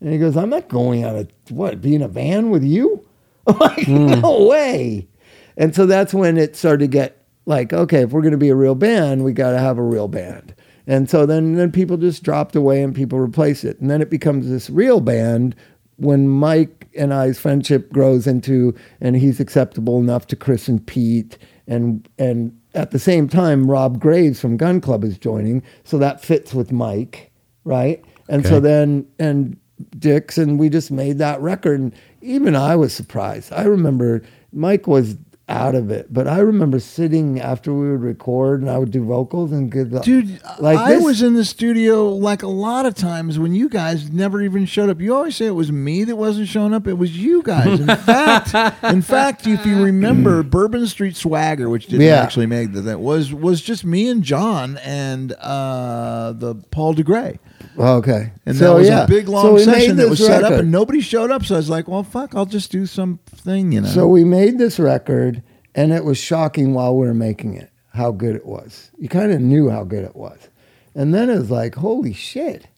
[0.00, 3.06] And he goes, I'm not going out of, what, be in a van with you?
[3.46, 4.06] I'm like, hmm.
[4.20, 5.08] no way.
[5.56, 8.48] And so that's when it started to get like, okay, if we're going to be
[8.48, 10.54] a real band, we got to have a real band.
[10.86, 13.80] And so then, then people just dropped away and people replace it.
[13.80, 15.54] And then it becomes this real band
[15.96, 21.38] when Mike and I's friendship grows into, and he's acceptable enough to Chris and Pete,
[21.66, 26.22] and and at the same time, Rob Graves from Gun Club is joining, so that
[26.22, 27.30] fits with Mike,
[27.64, 28.04] right?
[28.28, 29.56] And so then and
[29.98, 33.52] Dix, and we just made that record, and even I was surprised.
[33.52, 38.62] I remember Mike was out of it, but I remember sitting after we would record,
[38.62, 41.44] and I would do vocals and give the Dude, like I this- was in the
[41.44, 45.00] studio like a lot of times when you guys never even showed up.
[45.02, 46.86] You always say it was me that wasn't showing up.
[46.86, 47.78] It was you guys.
[47.78, 52.22] In fact, in fact, if you remember, Bourbon Street Swagger, which didn't Yeah.
[52.22, 57.38] actually make the that was was just me and John and uh, the Paul DeGray.
[57.78, 58.32] Okay.
[58.46, 59.04] And So, that was yeah.
[59.04, 61.44] a big long made session that was set up and nobody showed up.
[61.44, 63.88] So I was like, well, fuck, I'll just do something, you know.
[63.88, 65.42] So we made this record,
[65.74, 68.90] and it was shocking while we were making it how good it was.
[68.98, 70.48] You kind of knew how good it was.
[70.94, 72.68] And then it was like, holy shit,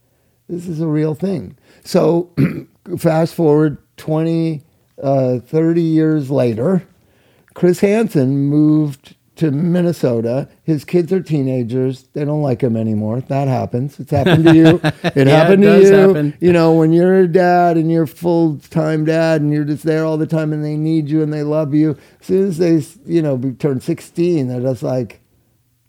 [0.48, 1.56] this is a real thing.
[1.84, 2.30] So
[2.98, 4.62] fast forward 20,
[5.02, 6.86] uh, 30 years later,
[7.54, 10.48] Chris Hansen moved to Minnesota.
[10.62, 12.04] His kids are teenagers.
[12.14, 13.20] They don't like him anymore.
[13.20, 13.98] That happens.
[14.00, 14.80] It's happened to you.
[15.16, 15.96] It Yeah, happened it to does you.
[15.96, 16.34] happen.
[16.40, 20.04] You know, when you're a dad and you're full time dad and you're just there
[20.04, 21.96] all the time and they need you and they love you.
[22.20, 25.20] As soon as they, you know, turn 16, they're just like,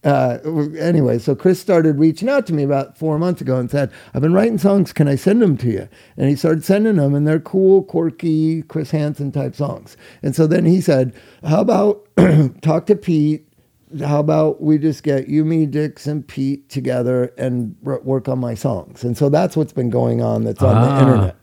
[0.07, 0.39] uh,
[0.79, 4.21] anyway, so Chris started reaching out to me about four months ago and said, I've
[4.21, 4.93] been writing songs.
[4.93, 5.89] Can I send them to you?
[6.15, 9.97] And he started sending them, and they're cool, quirky, Chris Hansen type songs.
[10.23, 12.07] And so then he said, How about
[12.61, 13.43] talk to Pete,
[14.05, 18.37] how about we just get you, me, Dix, and Pete together and r- work on
[18.39, 19.03] my songs?
[19.03, 20.99] And so that's what's been going on that's on the Ah.
[21.01, 21.35] internet.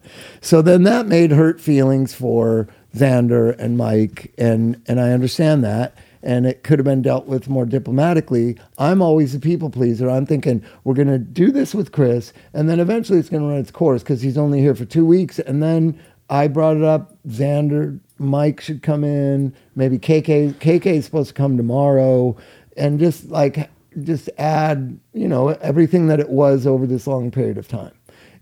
[0.42, 5.96] So then that made hurt feelings for Zander and Mike, and and I understand that.
[6.24, 8.56] And it could have been dealt with more diplomatically.
[8.78, 10.08] I'm always a people pleaser.
[10.08, 13.48] I'm thinking we're going to do this with Chris, and then eventually it's going to
[13.48, 15.38] run its course because he's only here for two weeks.
[15.38, 17.14] And then I brought it up.
[17.28, 19.54] Zander, Mike should come in.
[19.76, 20.54] Maybe KK.
[20.54, 22.36] KK is supposed to come tomorrow,
[22.76, 23.68] and just like
[24.02, 27.92] just add, you know, everything that it was over this long period of time.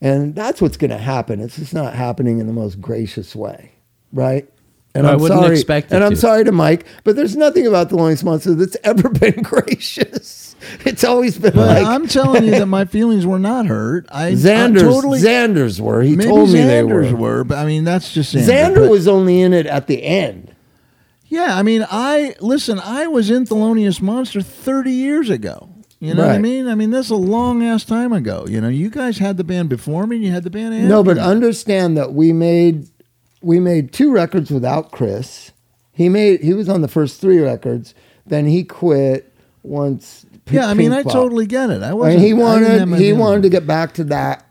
[0.01, 1.41] And that's what's going to happen.
[1.41, 3.73] It's just not happening in the most gracious way,
[4.13, 4.49] right?
[4.95, 6.17] And I wouldn't sorry, expect it And I'm to.
[6.17, 10.55] sorry to Mike, but there's nothing about Thelonious Monster that's ever been gracious.
[10.85, 14.07] It's always been But like I'm telling you that my feelings were not hurt.
[14.11, 14.83] I I Zander's.
[14.83, 15.19] totally.
[15.21, 16.03] Zander's were.
[16.03, 17.19] He told me they Zander's were.
[17.19, 18.47] were, but I mean that's just Xander.
[18.47, 20.55] Xander but- was only in it at the end.
[21.27, 22.79] Yeah, I mean, I listen.
[22.79, 25.71] I was in Thelonious Monster 30 years ago.
[25.99, 26.67] You know what I mean?
[26.69, 28.45] I mean, that's a long ass time ago.
[28.49, 30.89] You know, you guys had the band before me, and you had the band after.
[30.89, 31.23] No, but me.
[31.23, 32.89] understand that we made
[33.43, 35.53] we made two records without Chris.
[35.93, 37.95] He made he was on the first three records.
[38.27, 40.25] Then he quit once.
[40.45, 41.83] P- yeah, I mean, I Pink totally get it.
[41.83, 42.15] I Pop- was.
[42.15, 44.45] And he wanted he wanted to get back to that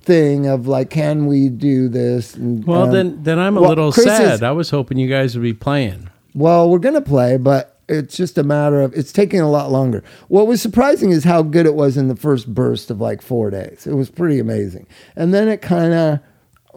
[0.00, 2.34] thing of like, can we do this?
[2.34, 4.34] And, Well, um, then then I'm a well, little Chris sad.
[4.34, 6.08] is- I was hoping you guys would be playing.
[6.34, 10.02] Well, we're gonna play, but it's just a matter of it's taking a lot longer.
[10.28, 13.50] What was surprising is how good it was in the first burst of like four
[13.50, 13.86] days.
[13.86, 16.18] It was pretty amazing, and then it kind of,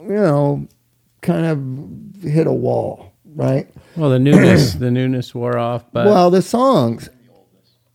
[0.04, 0.68] you know,
[1.22, 3.68] kind of hit a wall, right?
[3.96, 7.10] Well, the newness the newness wore off, but well, the songs.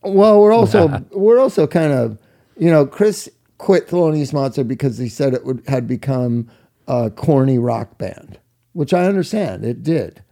[0.03, 2.17] Well, we're also we're also kind of,
[2.57, 6.49] you know, Chris quit Thelonious Monster because he said it would had become
[6.87, 8.39] a corny rock band,
[8.73, 10.23] which I understand it did,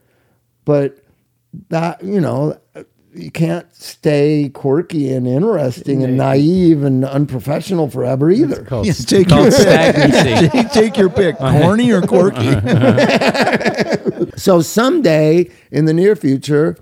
[0.65, 0.99] but
[1.69, 2.57] that you know
[3.15, 8.63] you can't stay quirky and interesting and naive and unprofessional forever either.
[8.63, 10.49] called, Yeah, take called your stagnancy.
[10.49, 11.61] take, take your pick, uh-huh.
[11.61, 12.49] corny or quirky.
[12.49, 14.25] Uh-huh.
[14.35, 16.75] So someday in the near future,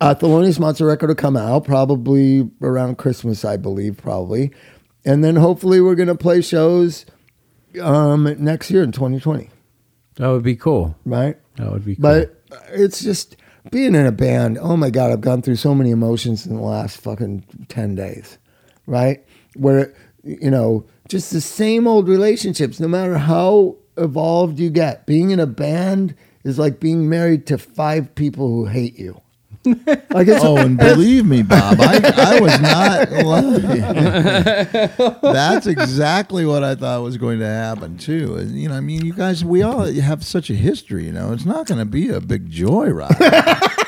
[0.00, 4.50] a Thelonious Monster record will come out, probably around Christmas, I believe, probably.
[5.04, 7.04] And then hopefully we're going to play shows
[7.80, 9.50] um, next year in 2020,
[10.16, 10.96] That would be cool.
[11.04, 11.36] right?
[11.56, 12.02] That would be cool.
[12.02, 13.36] But it's just
[13.70, 14.58] being in a band.
[14.58, 18.38] Oh my God, I've gone through so many emotions in the last fucking 10 days,
[18.86, 19.24] right?
[19.54, 25.06] Where, you know, just the same old relationships, no matter how evolved you get.
[25.06, 29.20] Being in a band is like being married to five people who hate you.
[30.10, 35.20] Like it's, Oh, and believe me, Bob, I, I was not lying.
[35.22, 38.36] That's exactly what I thought was going to happen too.
[38.36, 41.04] And you know, I mean, you guys, we all have such a history.
[41.04, 43.18] You know, it's not going to be a big joyride.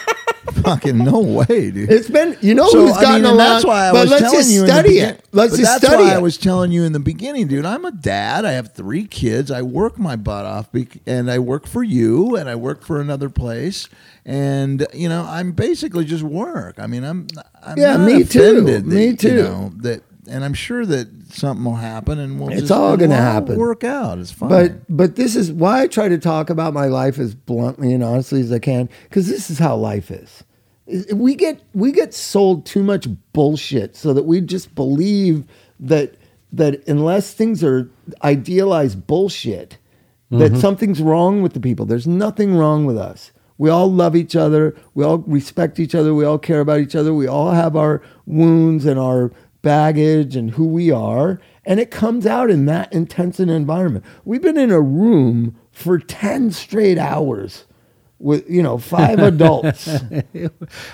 [0.63, 1.91] Fucking no way, dude.
[1.91, 3.37] it's been, you know So, who's I gotten mean, along.
[3.39, 5.25] that's why I but was let's telling just you study begin- it.
[5.33, 6.17] Let's just that's study why it.
[6.17, 7.65] I was telling you in the beginning, dude.
[7.65, 8.45] I'm a dad.
[8.45, 9.51] I have three kids.
[9.53, 13.01] I work my butt off, bec- and I work for you, and I work for
[13.01, 13.89] another place,
[14.27, 16.79] and you know, I'm basically just work.
[16.79, 17.29] I mean, I'm,
[17.63, 18.63] I'm Yeah, me too.
[18.63, 19.43] that, Me you too.
[19.43, 22.51] know, that, and I'm sure that something will happen, and we'll.
[22.51, 23.57] It's just, all it'll gonna happen.
[23.57, 24.19] Work out.
[24.19, 24.49] It's fine.
[24.49, 28.03] But but this is why I try to talk about my life as bluntly and
[28.03, 30.45] honestly as I can because this is how life is.
[31.15, 35.45] We get we get sold too much bullshit so that we just believe
[35.81, 36.15] that
[36.53, 37.91] that unless things are
[38.23, 39.79] idealized bullshit,
[40.31, 40.61] that mm-hmm.
[40.61, 41.87] something's wrong with the people.
[41.87, 43.33] There's nothing wrong with us.
[43.59, 44.75] We all love each other.
[44.95, 46.15] We all respect each other.
[46.15, 47.15] We all care about each other.
[47.15, 49.31] We all have our wounds and our
[49.63, 51.41] baggage and who we are.
[51.65, 54.05] And it comes out in that intense an environment.
[54.25, 57.65] We've been in a room for 10 straight hours
[58.19, 59.89] with, you know, five adults.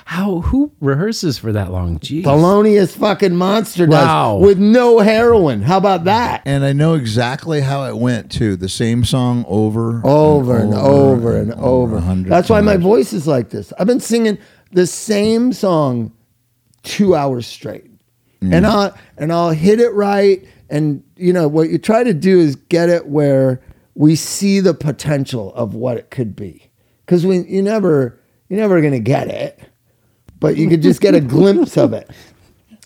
[0.07, 1.98] How who rehearses for that long?
[1.98, 2.24] Jeez.
[2.24, 4.37] Thelonious fucking monster does Wow.
[4.38, 5.62] with no heroin.
[5.62, 6.42] How about that?
[6.44, 8.57] and I know exactly how it went too.
[8.57, 11.96] The same song over, over and over and over.
[11.96, 13.72] a hundred That's why my voice is like this.
[13.78, 14.38] I've been singing
[14.72, 16.12] the same song
[16.83, 17.90] two hours straight,
[18.40, 18.55] Mm.
[18.55, 20.46] and I'll and I'll hit it right.
[20.70, 23.61] And you know what you try to do is get it where
[23.94, 26.70] we see the potential of what it could be,
[27.05, 29.59] because we you never you're never gonna get it,
[30.40, 32.11] but you could just get a glimpse of it.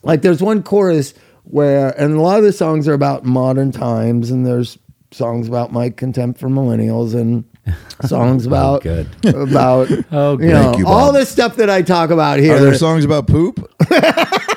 [0.02, 4.30] Like there's one chorus where, and a lot of the songs are about modern times,
[4.30, 4.78] and there's
[5.10, 7.44] songs about my contempt for millennials and
[8.04, 9.08] songs oh, about good.
[9.26, 11.14] about Oh, you know you, all Bob.
[11.14, 12.56] this stuff that I talk about here.
[12.56, 13.70] Are there songs about poop?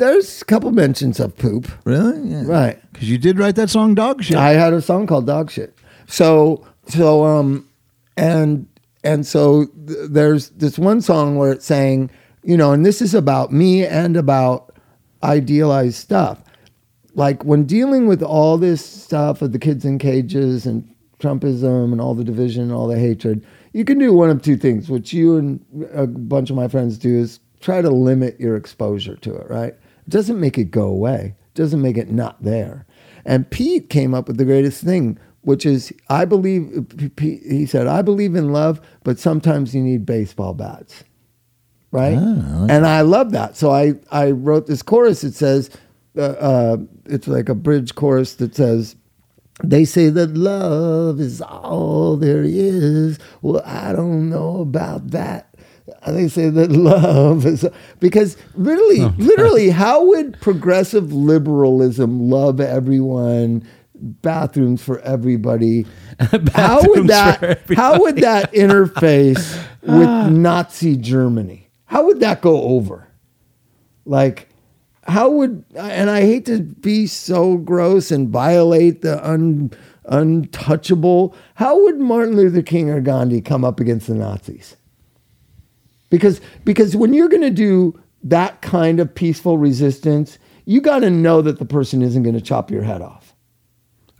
[0.00, 2.28] there's a couple mentions of poop, Really?
[2.28, 2.42] Yeah.
[2.46, 2.92] right?
[2.92, 4.36] Because you did write that song, Dog Shit.
[4.36, 5.78] I had a song called Dog Shit.
[6.06, 7.68] So so um
[8.16, 8.66] and
[9.04, 12.10] and so th- there's this one song where it's saying
[12.42, 14.74] you know, and this is about me and about
[15.22, 16.42] idealized stuff.
[17.14, 22.00] Like when dealing with all this stuff of the kids in cages and Trumpism and
[22.00, 25.12] all the division and all the hatred, you can do one of two things, which
[25.12, 25.60] you and
[25.92, 29.74] a bunch of my friends do is try to limit your exposure to it, right?
[30.10, 32.84] Doesn't make it go away, doesn't make it not there.
[33.24, 36.86] And Pete came up with the greatest thing, which is I believe,
[37.18, 41.04] he said, I believe in love, but sometimes you need baseball bats.
[41.92, 42.18] Right?
[42.20, 43.56] Ah, And I love that.
[43.56, 45.24] So I, I wrote this chorus.
[45.24, 45.70] It says,
[46.16, 48.96] uh, uh, it's like a bridge chorus that says,
[49.62, 53.18] they say that love is all there is.
[53.42, 55.49] Well, I don't know about that.
[56.06, 57.66] They say that love is
[57.98, 63.66] because literally, literally, how would progressive liberalism love everyone?
[63.94, 65.86] Bathrooms for everybody.
[66.54, 67.60] how would that?
[67.76, 71.68] How would that interface with Nazi Germany?
[71.84, 73.08] How would that go over?
[74.06, 74.48] Like,
[75.02, 79.70] how would and I hate to be so gross and violate the un,
[80.10, 81.34] untouchable.
[81.54, 84.76] How would Martin Luther King or Gandhi come up against the Nazis?
[86.10, 91.10] Because because when you're going to do that kind of peaceful resistance, you got to
[91.10, 93.30] know that the person isn't going to chop your head off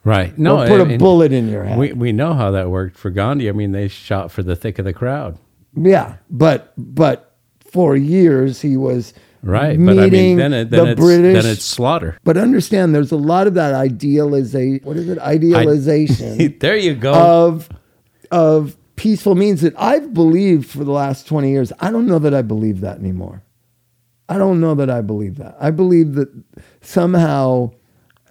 [0.05, 0.37] Right.
[0.39, 1.79] No, or put a bullet in your head.
[1.79, 3.49] We we know how that worked for Gandhi.
[3.49, 5.39] I mean, they shot for the thick of the crowd.
[5.75, 7.37] yeah, but but
[7.71, 9.79] for years he was Right.
[9.79, 11.43] But I mean, then it, then the it's British.
[11.43, 12.19] then it's slaughter.
[12.25, 14.81] but understand, there's a lot of that idealization.
[14.85, 15.19] What is it?
[15.19, 16.59] Idealization.
[16.61, 17.15] there you go.
[17.15, 17.69] of
[18.31, 21.73] of peaceful means that I've believed for the last 20 years.
[21.81, 23.43] I don't know that I believe that anymore.
[24.29, 25.57] I don't know that I believe that.
[25.59, 26.29] I believe that
[26.83, 27.71] somehow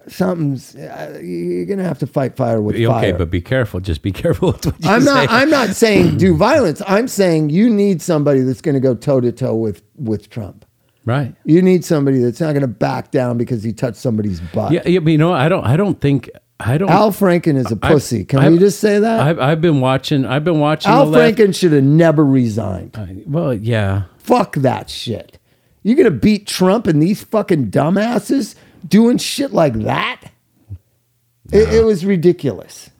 [0.06, 3.08] something's uh, you're going to have to fight fire with okay, fire.
[3.08, 3.80] Okay, but be careful.
[3.80, 5.06] Just be careful with what you I'm say.
[5.12, 6.80] not I'm not saying do violence.
[6.86, 10.64] I'm saying you need somebody that's going to go toe to toe with with Trump.
[11.04, 11.34] right.
[11.44, 14.70] You need somebody that's not going to back down because he touched somebody's butt.
[14.70, 15.64] Yeah, yeah, but you know, I don't.
[15.66, 16.30] I don't think.
[16.60, 16.90] I don't.
[16.90, 18.24] Al Franken is a I've- pussy.
[18.24, 19.20] Can I've- we just say that?
[19.20, 20.24] I've, I've been watching.
[20.26, 20.90] I've been watching.
[20.92, 22.96] Al left- Franken should have never resigned.
[22.96, 24.02] I- Well, yeah.
[24.18, 25.38] Fuck that shit.
[25.82, 28.54] You're gonna beat Trump and these fucking dumbasses
[28.86, 30.20] doing shit like that?
[31.52, 32.90] It, it was ridiculous.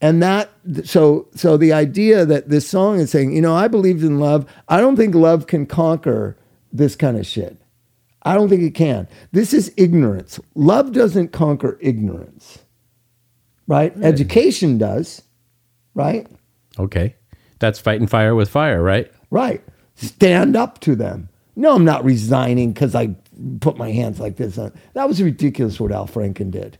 [0.00, 0.50] And that
[0.84, 4.46] so so the idea that this song is saying, you know, I believed in love.
[4.68, 6.36] I don't think love can conquer
[6.72, 7.56] this kind of shit.
[8.22, 9.08] I don't think it can.
[9.32, 10.38] This is ignorance.
[10.54, 12.60] Love doesn't conquer ignorance.
[13.68, 13.92] Right?
[14.02, 15.22] Education does.
[15.94, 16.26] Right?
[16.78, 17.14] Okay,
[17.60, 19.10] that's fighting fire with fire, right?
[19.30, 19.62] Right.
[19.94, 21.28] Stand up to them.
[21.56, 23.16] No, I'm not resigning because I
[23.60, 24.72] put my hands like this on.
[24.94, 26.78] That was ridiculous what Al Franken did.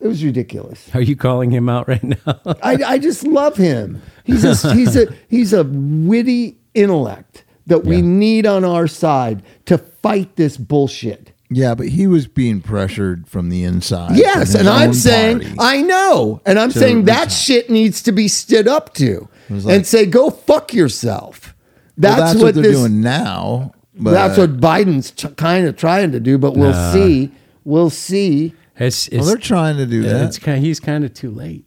[0.00, 0.88] It was ridiculous.
[0.94, 2.16] Are you calling him out right now?
[2.62, 4.00] I, I just love him.
[4.24, 8.02] He's a, he's a he's a witty intellect that we Yeah.
[8.02, 11.32] need on our side to fight this bullshit.
[11.50, 14.16] Yeah, but he was being pressured from the inside.
[14.16, 15.54] Yes, and I'm saying party.
[15.58, 17.30] I know, and I'm saying that retire.
[17.30, 21.54] shit needs to be stood up to was and say, "Go fuck yourself."
[21.96, 23.72] Well, That's, that's, what, they're this, doing now.
[23.96, 26.92] But That's what Biden's t- kind of trying to do, but we'll Nah.
[26.92, 27.30] see.
[27.64, 28.52] We'll see.
[28.76, 30.24] It's, well, they're trying to do that.
[30.26, 30.64] it's kind.
[30.64, 31.64] He's kind of too late.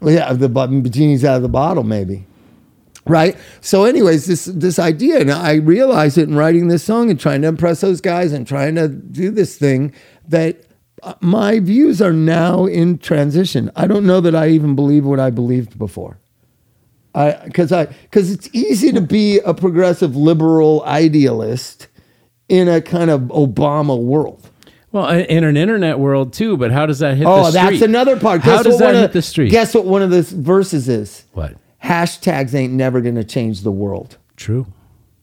[0.00, 2.26] Well, yeah, the bu- genie's out of the bottle, maybe.
[3.10, 3.36] Right.
[3.60, 7.42] So, anyways, this this idea, and I realized it in writing this song and trying
[7.42, 9.92] to impress those guys and trying to do this thing
[10.28, 10.62] that
[11.02, 13.70] uh, my views are now in transition.
[13.74, 16.18] I don't know that I even believe what I believed before.
[17.14, 21.88] I because I because it's easy to be a progressive liberal idealist
[22.48, 24.48] in a kind of Obama world.
[24.92, 28.18] Well, in an internet world too, but how does that hit the Oh, that's another
[28.18, 28.42] part.
[28.42, 29.50] How does that hit the street?
[29.50, 31.24] Guess what one of the verses is?
[31.32, 31.56] what?
[31.82, 34.18] Hashtags ain't never going to change the world.
[34.36, 34.66] True.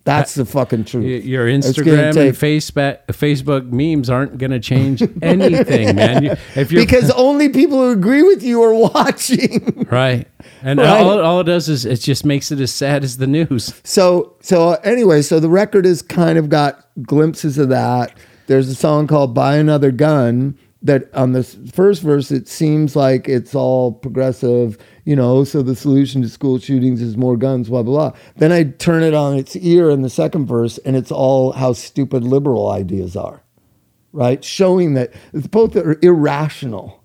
[0.03, 1.25] That's the fucking truth.
[1.25, 6.23] Your Instagram and Facebook Facebook memes aren't going to change anything, man.
[6.23, 9.85] You- If you're because only people who agree with you are watching.
[9.91, 10.25] right,
[10.63, 10.87] and Right.
[11.01, 13.73] all, all it does is it just makes it as sad as the news.
[13.83, 18.17] so so anyway, so the record has kind of got glimpses of that.
[18.47, 23.27] There's a song called "Buy Another Gun." That on the first verse, it seems like
[23.27, 25.43] it's all progressive, you know.
[25.45, 28.19] So the solution to school shootings is more guns, blah blah blah.
[28.35, 31.71] Then I turn it on its ear in the second verse, and it's all how
[31.73, 33.41] stupid liberal ideas are,
[34.11, 34.43] right?
[34.43, 37.01] Showing that it's both are irrational,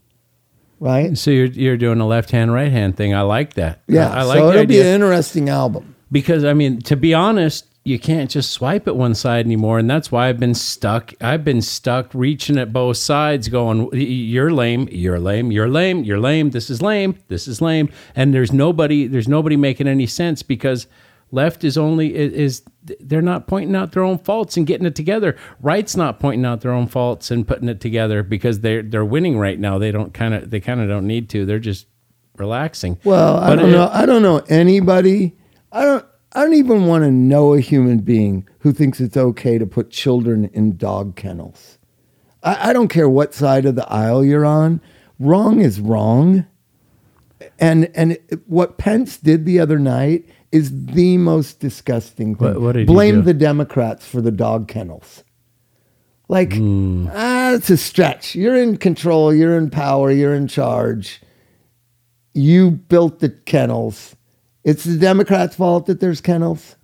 [0.81, 1.17] right?
[1.17, 3.15] So you're you're doing a left hand right hand thing.
[3.15, 3.83] I like that.
[3.87, 5.95] Yeah, I, I like so it'll be an interesting album.
[6.11, 9.91] because I mean, to be honest, you can't just swipe at one side anymore, and
[9.91, 11.13] that's why I've been stuck.
[11.21, 16.21] I've been stuck reaching at both sides, going, "You're lame, you're lame, you're lame, you're
[16.21, 16.51] lame.
[16.51, 20.87] This is lame, this is lame," and there's nobody, there's nobody making any sense because
[21.35, 22.61] Left is only is,
[23.01, 25.35] they're not pointing out their own faults and getting it together.
[25.63, 29.39] Right's not pointing out their own faults and putting it together because they're they're winning
[29.39, 29.79] right now.
[29.79, 31.47] They don't kind of they kind of don't need to.
[31.47, 31.87] They're just
[32.37, 32.99] relaxing.
[33.03, 33.89] Well, I But don't it- know.
[33.91, 35.33] I don't know anybody.
[35.73, 36.05] I don't.
[36.35, 39.91] I don't even want to know a human being who thinks it's okay to put
[39.91, 41.79] children in dog kennels.
[42.43, 44.81] I, I don't care what side of the aisle you're on.
[45.19, 46.47] Wrong is wrong.
[47.59, 48.17] And and
[48.47, 52.47] what Pence did the other night is the most disgusting thing.
[52.55, 55.25] What- what did Blame the Democrats for the dog kennels.
[56.29, 57.09] Like, Hmm.
[57.13, 58.35] ah, it's a stretch.
[58.35, 59.35] You're in control.
[59.35, 60.11] You're in power.
[60.11, 61.21] You're in charge
[62.35, 64.17] you built the kennels.
[64.65, 66.77] It's the Democrats' fault that there's kennels.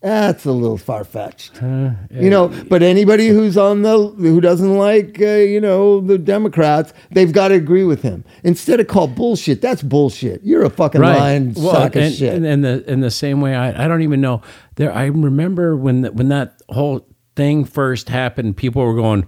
[0.00, 2.48] That's a little far fetched, you know.
[2.68, 7.48] But anybody who's on the who doesn't like, uh, you know, the Democrats, they've got
[7.48, 8.22] to agree with him.
[8.42, 10.42] Instead of call bullshit, that's bullshit.
[10.44, 12.34] You're a fucking lying Well, sack of shit.
[12.34, 14.42] And in the in the same way, I, I don't even know.
[14.74, 18.58] There, I remember when the, when that whole thing first happened.
[18.58, 19.26] People were going,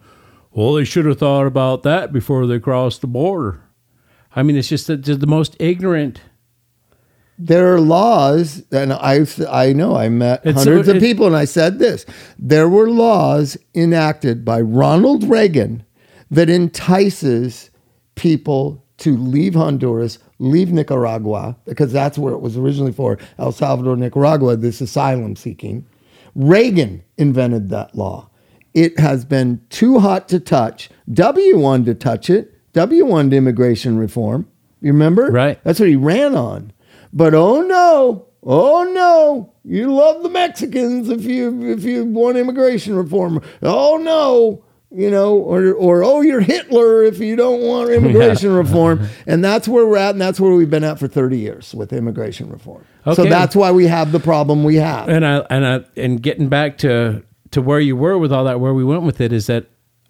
[0.51, 3.63] "Well, they should have thought about that before they crossed the border."
[4.35, 6.21] I mean, it's just the, the most ignorant.
[7.39, 11.37] There are laws, and I I know I met It's- hundreds of it- people, and
[11.37, 12.07] I said this:
[12.39, 15.83] there were laws enacted by Ronald Reagan
[16.31, 17.71] that entices
[18.15, 23.97] people to leave Honduras, leave Nicaragua, because that's where it was originally for El Salvador,
[23.97, 25.85] Nicaragua, this asylum seeking.
[26.35, 28.29] Reagan invented that law.
[28.75, 30.91] It has been too hot to touch.
[31.13, 32.53] W wanted to touch it.
[32.73, 34.47] W wanted immigration reform.
[34.83, 35.31] You remember?
[35.31, 35.59] Right.
[35.65, 36.73] That's what he ran on.
[37.13, 42.97] But oh no, oh no, you love the Mexicans if you if you want immigration
[42.97, 43.43] reform.
[43.63, 49.09] Oh no, you know, or or oh you're Hitler if you don't want immigration reform.
[49.27, 51.93] And that's where we're at, and that's where we've been at for 30 years with
[51.93, 52.85] immigration reform.
[53.15, 55.09] So that's why we have the problem we have.
[55.09, 58.61] And I and I and getting back to to where you were with all that,
[58.61, 59.67] where we went with it is that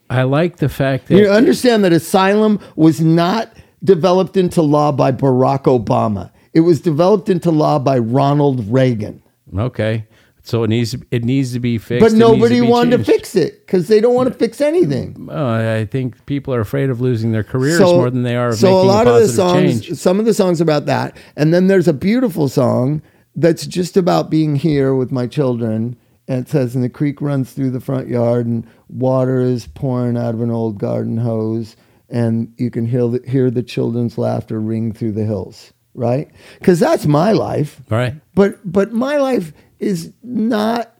[0.08, 5.12] I like the fact that You understand that asylum was not developed into law by
[5.12, 6.30] Barack Obama.
[6.56, 9.22] It was developed into law by Ronald Reagan.
[9.58, 10.06] okay,
[10.42, 12.00] so it needs it needs to be fixed.
[12.00, 15.28] But nobody be wanted to fix it because they don't want to fix anything.
[15.30, 18.54] Oh, I think people are afraid of losing their careers more than they are of
[18.54, 19.98] so making a lot a of the songs, change.
[19.98, 23.02] some of the songs about that, and then there's a beautiful song
[23.34, 25.94] that's just about being here with my children.
[26.28, 30.16] And it says, "And the creek runs through the front yard, and water is pouring
[30.16, 31.76] out of an old garden hose,
[32.08, 36.30] and you can hear the, hear the children's laughter ring through the hills." Right?
[36.58, 37.80] Because that's my life.
[37.88, 38.14] Right.
[38.34, 40.92] But but my life is not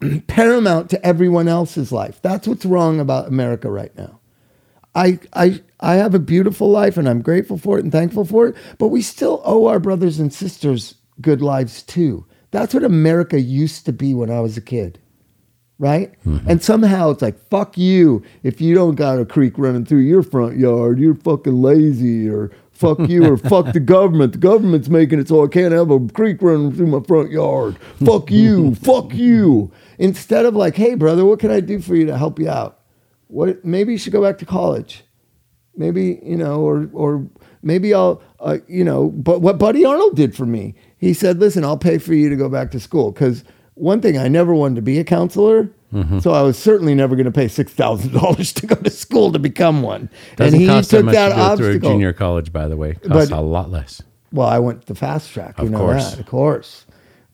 [0.26, 2.20] paramount to everyone else's life.
[2.22, 4.18] That's what's wrong about America right now.
[4.94, 8.48] I I I have a beautiful life and I'm grateful for it and thankful for
[8.48, 12.26] it, but we still owe our brothers and sisters good lives too.
[12.50, 14.98] That's what America used to be when I was a kid.
[15.80, 16.12] Right?
[16.24, 16.50] Mm-hmm.
[16.50, 18.24] And somehow it's like, fuck you.
[18.42, 22.50] If you don't got a creek running through your front yard, you're fucking lazy or
[22.78, 24.32] fuck you or fuck the government.
[24.32, 27.76] The government's making it so I can't have a creek running through my front yard.
[28.04, 28.74] Fuck you.
[28.76, 29.72] fuck you.
[29.98, 32.80] Instead of like, hey brother, what can I do for you to help you out?
[33.26, 35.04] What maybe you should go back to college.
[35.76, 37.28] Maybe, you know, or or
[37.62, 40.74] maybe I'll uh, you know, but what Buddy Arnold did for me.
[40.96, 44.18] He said, "Listen, I'll pay for you to go back to school cuz one thing
[44.18, 46.18] I never wanted to be a counselor." Mm-hmm.
[46.18, 49.32] So I was certainly never going to pay six thousand dollars to go to school
[49.32, 50.10] to become one.
[50.36, 52.68] Doesn't and he cost took that much that to go through a junior college, by
[52.68, 52.90] the way.
[52.90, 54.02] It costs But- a lot less.
[54.30, 55.56] Well, I went the fast track.
[55.58, 56.10] You Of know course.
[56.10, 56.84] that, of course.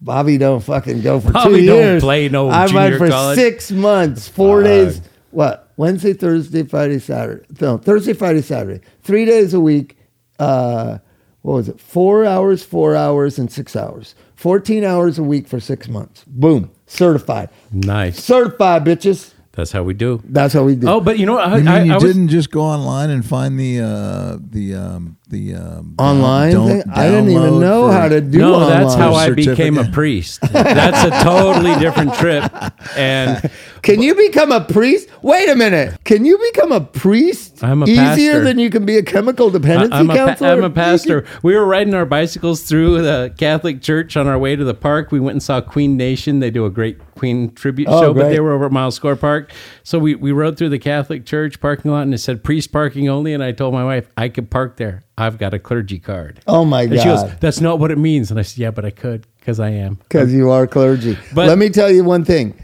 [0.00, 2.02] Bobby don't fucking go for two Bobby don't years.
[2.02, 3.36] play no I went for college.
[3.36, 4.66] six months, four Fuck.
[4.68, 5.00] days.
[5.32, 5.72] What?
[5.76, 7.44] Wednesday, Thursday, Friday, Saturday.
[7.60, 8.80] No, Thursday, Friday, Saturday.
[9.02, 9.96] Three days a week.
[10.38, 10.98] Uh,
[11.42, 11.80] what was it?
[11.80, 14.14] Four hours, four hours, and six hours.
[14.36, 16.22] Fourteen hours a week for six months.
[16.28, 17.48] Boom, certified.
[17.72, 18.22] Nice.
[18.22, 19.32] Certified, bitches.
[19.52, 20.20] That's how we do.
[20.24, 20.88] That's how we do.
[20.88, 23.24] Oh, but you know, I, You mean I, you I didn't just go online and
[23.24, 26.82] find the uh, the um, the um, Online don't thing?
[26.92, 28.68] I didn't even know for- how to do no, online.
[28.82, 30.40] that's how I became a priest.
[30.52, 32.52] That's a totally different trip.
[32.96, 33.48] And
[33.84, 35.10] Can you become a priest?
[35.20, 36.02] Wait a minute.
[36.04, 38.12] Can you become a priest I'm a pastor.
[38.12, 38.44] easier pastor.
[38.44, 40.48] than you can be a chemical dependency I, am a, pa- counselor?
[40.50, 41.26] I'm a pastor.
[41.42, 45.12] We were riding our bicycles through the Catholic Church on our way to the park.
[45.12, 46.40] We went and saw Queen Nation.
[46.40, 49.16] They do a great Queen tribute Oh, show, but they were over at Mile Square
[49.16, 49.52] Park.
[49.82, 53.10] So we, we rode through the Catholic Church parking lot and it said priest parking
[53.10, 53.34] only.
[53.34, 55.04] And I told my wife, I could park there.
[55.18, 56.40] I've got a clergy card.
[56.46, 56.92] Oh my god.
[56.92, 58.30] And she goes, That's not what it means.
[58.30, 59.96] And I said, Yeah, but I could because I am.
[60.08, 61.18] Because you are clergy.
[61.34, 62.54] But- Let me tell you one thing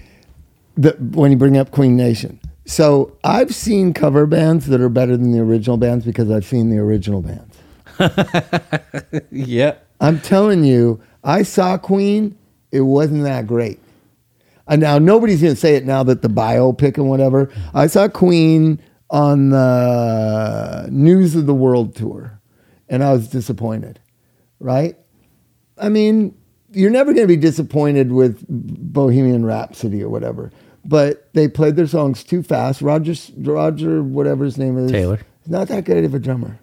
[0.83, 2.41] the, when you bring up Queen Nation.
[2.67, 6.71] So I've seen cover bands that are better than the original bands because I've seen
[6.71, 7.57] the original bands.
[9.31, 9.77] Yeah.
[10.01, 12.37] I'm telling you, I saw Queen
[12.73, 13.81] it wasn't that great.
[14.67, 17.51] And now nobody's gonna say it now that the biopic and whatever.
[17.75, 22.41] I saw Queen on the News of the World tour,
[22.89, 23.99] and I was disappointed.
[24.61, 24.97] Right?
[25.77, 26.37] I mean,
[26.73, 30.53] you're never gonna be disappointed with Bohemian Rhapsody or whatever.
[30.85, 32.81] But they played their songs too fast.
[32.81, 35.21] Roger, Roger, whatever his name is, Taylor.
[35.43, 36.59] He's not that good of a drummer.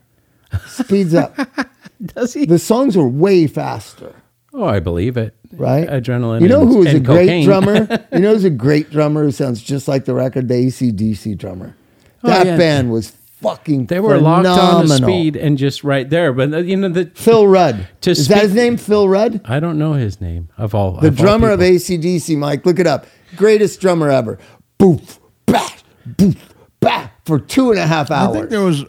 [0.68, 1.36] Speeds up.
[2.16, 2.46] Does he?
[2.46, 4.14] the songs were way faster
[4.54, 5.36] Oh, I believe it.
[5.52, 5.88] right?
[5.88, 6.42] Adrenaline.
[6.42, 7.88] You know and- who a and great drummer?
[8.12, 10.48] you know who's a great drummer who sounds just like the record?
[10.48, 11.76] The ACDC drummer.
[12.24, 12.58] Oh, That yeah.
[12.58, 13.12] band was
[13.42, 14.56] fucking They were phenomenal.
[14.56, 15.10] locked on to phenomenal.
[15.10, 16.34] speed and just right there.
[16.34, 17.88] But uh, you know the Phil Rudd.
[18.02, 18.78] To Is that speak- his name?
[18.78, 19.42] Phil Rudd?
[19.46, 20.94] I don't know his name of all.
[20.94, 21.76] The of all drummer of people.
[21.76, 22.66] ACDC, Mike.
[22.66, 23.06] Look it up.
[23.36, 24.40] Greatest drummer ever.
[24.78, 25.70] Boof, bah,
[26.06, 26.36] boof,
[26.80, 28.36] bah, for two and a half I hours.
[28.36, 28.86] I think there was.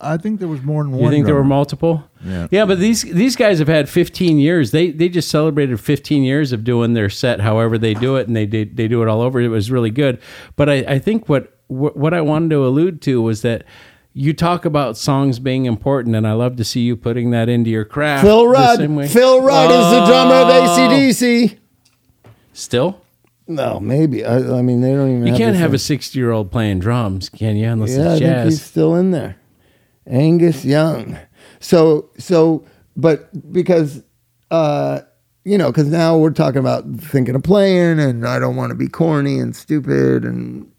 [0.00, 1.02] I think there was more than one.
[1.02, 1.54] You think there were drummer.
[1.56, 2.04] multiple?
[2.24, 2.46] Yeah.
[2.52, 4.70] Yeah, but these these guys have had 15 years.
[4.70, 8.36] They they just celebrated 15 years of doing their set, however they do it, and
[8.36, 9.40] they did they do it all over.
[9.40, 10.20] It was really good.
[10.54, 13.64] But I, I think what what what I wanted to allude to was that
[14.14, 17.70] you talk about songs being important, and I love to see you putting that into
[17.70, 18.24] your craft.
[18.24, 18.78] Phil Rudd.
[19.10, 20.76] Phil Rudd is the drummer of Oh.
[20.78, 21.56] ACDC.
[22.52, 23.00] Still,
[23.48, 24.24] No, maybe.
[24.24, 25.26] I, I mean, they don't even.
[25.26, 25.76] you can't have thing.
[25.76, 27.66] a 60 year old playing drums, can you?
[27.68, 29.36] Unless Yeah, I it's think he's still in there.
[30.06, 31.18] Angus Young.
[31.60, 32.64] So so
[32.96, 34.02] but because
[34.50, 35.00] uh
[35.44, 38.76] you know, because now we're talking about thinking of playing, and I don't want to
[38.76, 40.70] be corny and stupid, and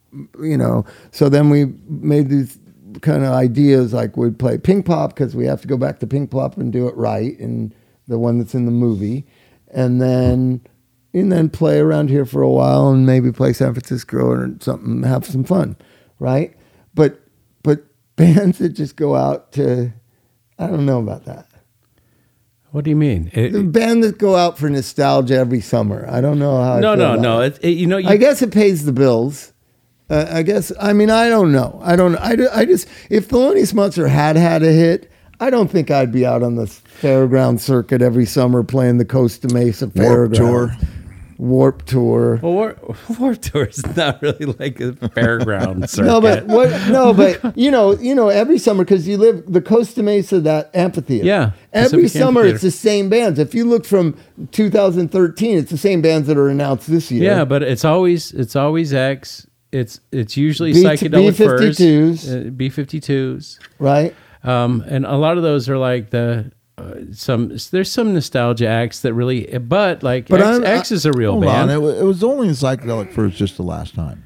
[0.42, 0.86] you know.
[1.12, 2.58] So then we made these
[3.02, 6.58] kind of ideas, like we'd play Pinkpop because we have to go back to Pinkpop
[6.58, 7.74] and do it right, and
[8.08, 9.26] the one that's in the movie,
[9.72, 10.62] and then
[11.14, 15.04] and then play around here for a while, and maybe play San Francisco or something,
[15.04, 15.76] have some fun,
[16.20, 16.56] right?
[16.94, 17.20] But
[17.64, 17.84] but
[18.16, 19.92] bands that just go out to,
[20.60, 21.48] I don't know about that.
[22.72, 23.30] What do you mean?
[23.34, 26.08] It- The band that go out for nostalgia every summer.
[26.10, 26.74] I don't know how.
[26.78, 27.42] I no, no, no.
[27.42, 27.56] it.
[27.62, 29.53] It, it- you know, you, I guess it pays the bills.
[30.14, 30.72] Uh, I guess.
[30.80, 31.80] I mean, I don't know.
[31.84, 32.16] I don't.
[32.18, 32.88] I, do- I just.
[33.10, 36.66] If Thelonious Monster had had a hit, I don't think I'd be out on the
[36.66, 39.98] fairground circuit every summer playing the Costa Mesa Warped
[40.36, 40.38] Fairground.
[40.38, 40.78] Tour.
[41.40, 42.40] Warp tour.
[42.42, 42.78] Well, War,
[43.20, 46.06] Warped Tour is not really like a fairground circuit.
[46.14, 46.70] No, but what?
[46.90, 47.12] No,
[47.42, 51.26] but you know, you know, every summer because you live the Costa Mesa that amphitheater.
[51.26, 52.56] Yeah, every Pacific summer Amphitheater.
[52.56, 53.40] it's the same bands.
[53.40, 54.16] If you look from
[54.52, 57.24] 2013, it's the same bands that are announced this year.
[57.24, 59.46] yeah, but it's always it's always X.
[59.74, 62.48] It's it's usually B- psychedelic furs, B52s.
[62.48, 64.14] uh, B52s, right.
[64.44, 67.58] um, and a lot of those are like the uh, some.
[67.72, 71.32] There's some nostalgia acts that really, but like But X, I'm- X is a real
[71.34, 71.72] Hold band.
[71.72, 74.24] on, it, wa- it was only in Psychedelic Furs just the last time.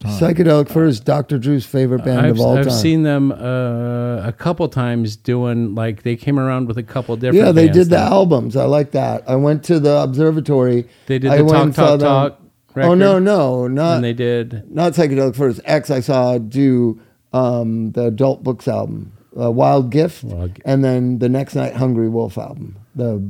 [0.00, 1.38] Psychedelic Furs, Dr.
[1.38, 2.72] Drew's favorite band I've, of all I've time.
[2.76, 7.44] seen them uh, a couple times doing like they came around with a couple different.
[7.44, 8.12] yeah, they bands did the then.
[8.12, 8.54] albums.
[8.56, 9.28] I like that.
[9.28, 10.86] I went to the observatory.
[11.06, 12.40] They did I the went Talk and saw Talk
[12.82, 13.06] them- Talk.
[13.06, 14.70] Oh no, no, not and they did.
[14.70, 15.60] not Psychedelic Furs.
[15.64, 17.00] X I saw do
[17.32, 22.08] um, the adult books album, uh, Wild Gift, Wild and then the next night Hungry
[22.08, 23.22] Wolf album, the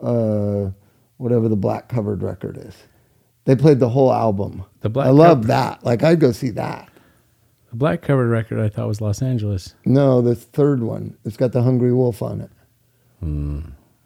[0.00, 0.70] uh,
[1.16, 2.74] whatever the black covered record is.
[3.44, 4.64] They played the whole album.
[4.80, 5.82] The black I love that.
[5.84, 6.88] Like I'd go see that.
[7.70, 9.74] The black covered record I thought was Los Angeles.
[9.84, 11.16] No, the third one.
[11.24, 12.50] It's got the Hungry Wolf on it.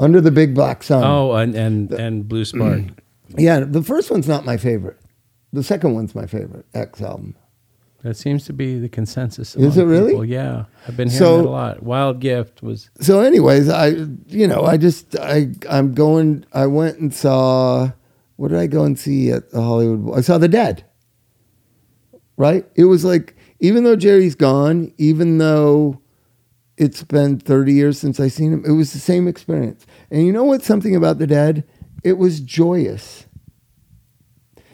[0.00, 1.04] Under the Big Black Sun.
[1.04, 2.80] Oh, and and and Blue Spark.
[3.38, 4.98] Yeah, the first one's not my favorite.
[5.52, 7.36] The second one's my favorite X album.
[8.02, 9.54] That seems to be the consensus.
[9.54, 10.10] Is it really?
[10.10, 10.24] people.
[10.24, 11.82] Yeah, I've been hearing So- that a lot.
[11.84, 13.88] Wild Gift was so anyways i
[14.26, 17.90] you know i just i i'm going i went and saw
[18.36, 20.14] what did i go and see at the hollywood Bowl?
[20.16, 20.84] i saw the dead
[22.36, 26.00] right it was like even though jerry's gone even though
[26.76, 30.32] it's been 30 years since i seen him it was the same experience and you
[30.32, 31.64] know what's something about the dead
[32.04, 33.26] it was joyous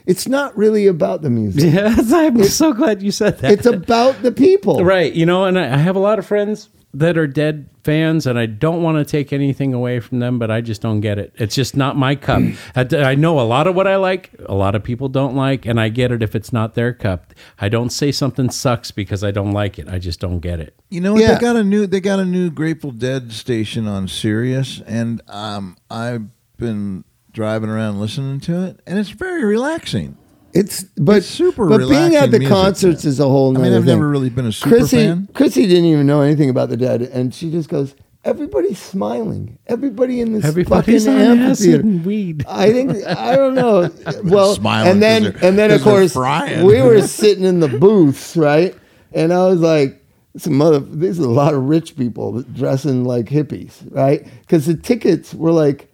[0.05, 3.51] it's not really about the music Yes, I'm so glad you said that.
[3.51, 6.69] it's about the people right, you know, and I I have a lot of friends
[6.93, 10.49] that are dead fans, and I don't want to take anything away from them, but
[10.49, 11.33] I just don't get it.
[11.35, 12.41] It's just not my cup.
[12.75, 15.65] I, I know a lot of what I like, a lot of people don't like,
[15.65, 17.33] and I get it if it's not their cup.
[17.59, 19.87] I don't say something sucks because I don't like it.
[19.87, 20.79] I just don't get it.
[20.89, 21.15] You know?
[21.17, 21.35] Yeah.
[21.35, 25.77] They got a new they got a new Grateful Dead station on Sirius, and um,
[25.91, 26.27] I've
[26.57, 27.03] been
[27.33, 30.17] driving around listening to it, and it's very relaxing.
[30.53, 33.09] It's but It's super But being at the concerts man.
[33.11, 33.55] is a whole.
[33.57, 33.95] I mean, I've thing.
[33.97, 35.29] never really been a super Chrissy, fan.
[35.33, 37.93] Chrissy didn't even know anything about the dead, and she just goes,
[38.25, 39.59] "Everybody's smiling.
[39.67, 42.45] Everybody in this Everybody's fucking on amphitheater." acid weed.
[42.47, 43.91] I think I don't know.
[44.23, 46.65] Well, Smiling and then 'cause they're- and then of course frying.
[46.65, 48.75] we were sitting in the booths, right?
[49.13, 50.03] And I was like,
[50.37, 55.35] "Some mother, there's a lot of rich people dressing like hippies, right?" Because the tickets
[55.35, 55.88] were like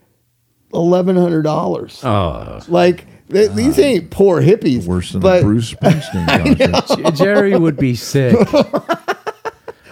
[0.75, 2.03] eleven hundred dollars.
[2.03, 4.85] Oh, Like th- these ain't poor hippies.
[4.85, 7.03] Worse than but a Bruce Springsteen concert.
[7.03, 8.35] J- Jerry would be sick.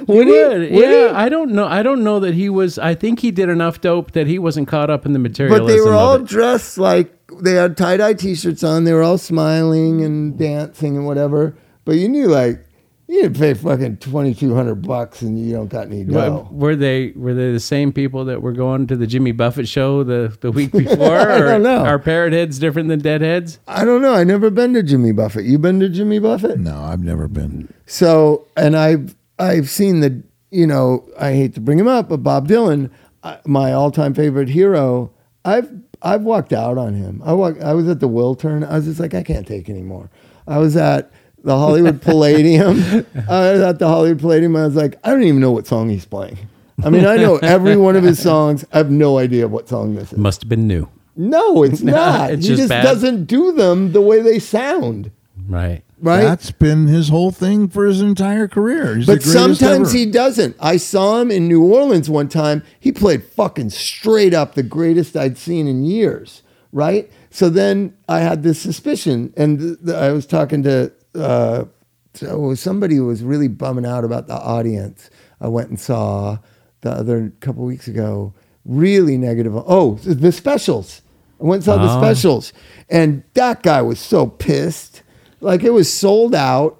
[0.07, 0.33] would he?
[0.33, 0.59] Would.
[0.59, 1.15] Would yeah, he?
[1.15, 1.65] I don't know.
[1.65, 2.77] I don't know that he was.
[2.77, 5.65] I think he did enough dope that he wasn't caught up in the materialism.
[5.65, 7.11] But they were all dressed like
[7.41, 8.83] they had tie dye t shirts on.
[8.83, 11.55] They were all smiling and dancing and whatever.
[11.85, 12.65] But you knew like
[13.13, 16.47] you didn't pay fucking twenty two hundred bucks and you don't got any Wa- dough.
[16.51, 20.03] Were they were they the same people that were going to the Jimmy Buffett show
[20.03, 21.15] the, the week before?
[21.19, 21.85] I or don't know.
[21.85, 23.59] Are parrot heads different than dead heads?
[23.67, 24.15] I don't know.
[24.15, 25.45] I never been to Jimmy Buffett.
[25.45, 26.59] You been to Jimmy Buffett?
[26.59, 27.71] No, I've never been.
[27.85, 32.23] So, and I've I've seen the you know I hate to bring him up, but
[32.23, 32.89] Bob Dylan,
[33.21, 35.11] uh, my all time favorite hero.
[35.45, 37.21] I've I've walked out on him.
[37.23, 37.61] I walked.
[37.61, 38.67] I was at the Wiltern.
[38.67, 40.09] I was just like I can't take anymore.
[40.47, 41.11] I was at
[41.43, 42.77] the Hollywood Palladium.
[43.29, 44.55] I was at the Hollywood Palladium.
[44.55, 46.37] I was like I don't even know what song he's playing.
[46.83, 48.65] I mean, I know every one of his songs.
[48.73, 50.17] I have no idea what song this is.
[50.17, 52.31] Must have been new, No, it's not.
[52.31, 52.83] it's he just just bad.
[52.83, 55.11] doesn't do them the way they sound.
[55.47, 55.83] right?
[56.01, 56.23] Right?
[56.23, 58.95] That's been his whole thing for his entire career.
[58.97, 59.97] He's But greatest sometimes ever.
[59.97, 60.57] he doesn't.
[60.59, 62.61] I saw him in New Orleans one time.
[62.77, 66.41] He played fucking straight up the greatest I'd seen in years,
[66.73, 67.09] right?
[67.29, 71.65] So then I had this suspicion, and th- th- I was talking to uh,
[72.13, 75.09] so somebody was really bumming out about the audience.
[75.41, 76.37] I went and saw
[76.81, 78.33] the other couple weeks ago.
[78.65, 79.53] Really negative.
[79.55, 81.01] Oh, the specials.
[81.41, 81.99] I went and saw the Oh.
[81.99, 82.53] specials,
[82.89, 85.01] and that guy was so pissed.
[85.41, 86.79] Like it was sold out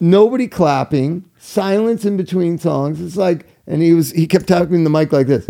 [0.00, 3.00] nobody clapping, silence in between songs.
[3.00, 5.46] It's like, and he was he kept talking in the mic like this.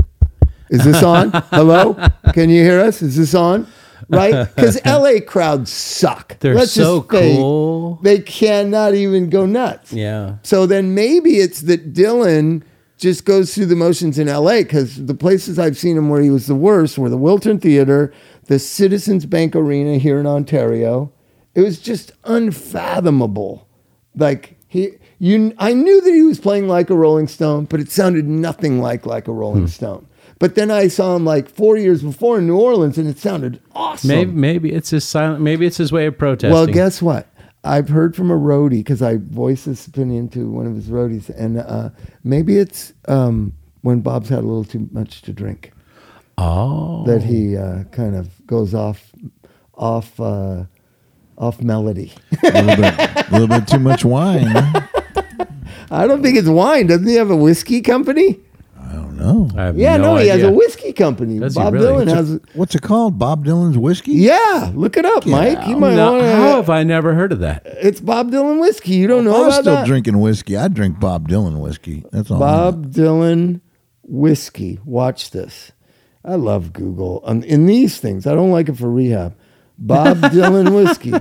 [0.71, 1.31] Is this on?
[1.51, 1.95] Hello?
[2.33, 3.03] Can you hear us?
[3.03, 3.67] Is this on?
[4.09, 4.49] Right?
[4.55, 6.39] Because LA crowds suck.
[6.41, 7.97] They're Let's so cool.
[8.03, 9.93] They cannot even go nuts.
[9.93, 10.37] Yeah.
[10.43, 12.63] So then maybe it's that Dylan
[13.03, 16.31] just goes through the motions in LA because the places I've seen him where he
[16.31, 18.13] was the worst were the Wiltern Theater,
[18.47, 21.13] the Citizens Bank Arena here in Ontario.
[21.55, 23.67] It was just unfathomable.
[24.15, 27.91] Like he you I knew that he was playing like a Rolling Stone, but it
[27.91, 29.67] sounded nothing like like a Rolling hmm.
[29.67, 30.07] Stone.
[30.43, 33.61] But then I saw him like four years before in New Orleans and it sounded
[33.77, 34.09] awesome.
[34.09, 35.41] Maybe maybe it's his silent.
[35.41, 36.53] Maybe it's his way of protesting.
[36.53, 37.29] Well, guess what?
[37.63, 41.29] I've heard from a roadie because I voiced this opinion to one of his roadies,
[41.29, 41.91] and uh,
[42.25, 45.71] maybe it's um, when Bob's had a little too much to drink
[46.39, 49.13] Oh, that he uh, kind of goes off,
[49.75, 50.65] off, uh,
[51.39, 52.13] off melody.
[52.43, 54.49] a little bit, a little bit too much wine.
[54.57, 54.89] I
[55.93, 56.89] I don't think it's wine.
[56.89, 58.41] Doesn't he have a whiskey company?
[59.23, 59.73] Don't know.
[59.77, 61.39] Yeah, no, he has a whiskey company.
[61.39, 62.05] Does he Bob really?
[62.07, 62.41] Dylan has.
[62.55, 63.19] What's it called?
[63.19, 64.13] Bob Dylan's whiskey.
[64.13, 65.67] Yeah, look it up, Mike.
[65.67, 66.57] You might No, want how to.
[66.57, 67.63] have I never heard of that?
[67.67, 68.95] It's Bob Dylan whiskey.
[68.95, 69.87] You don't know I'm about still that?
[69.87, 70.57] drinking whiskey.
[70.57, 72.05] I'd drink Bob Dylan whiskey.
[72.13, 72.37] That's all.
[72.37, 72.47] I know.
[72.73, 73.61] Bob Dylan
[74.03, 74.79] whiskey.
[74.85, 75.73] Watch this.
[76.25, 77.21] I love Google.
[77.25, 79.37] Um, in these things, I don't like it for rehab.
[79.79, 81.13] Bob Dylan whiskey.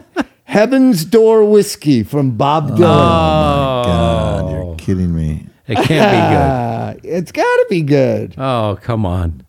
[0.43, 2.80] Heaven's Door whiskey from Bob Dylan.
[2.82, 5.47] Oh, God, Oh, you're kidding me.
[5.68, 6.71] it can't be Ah,
[7.04, 8.02] it's got to be good.
[8.32, 8.36] good.
[8.38, 9.45] Oh, come on.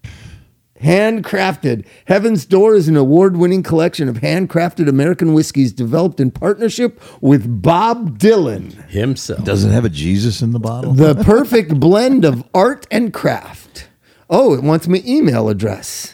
[0.81, 1.87] Handcrafted.
[2.07, 7.63] Heaven's Door is an award winning collection of handcrafted American whiskeys developed in partnership with
[7.63, 8.73] Bob Dylan.
[8.89, 9.45] Himself.
[9.45, 10.93] Does it have a Jesus in the bottle?
[10.93, 13.89] The perfect blend of art and craft.
[14.29, 16.12] Oh, it wants my email address.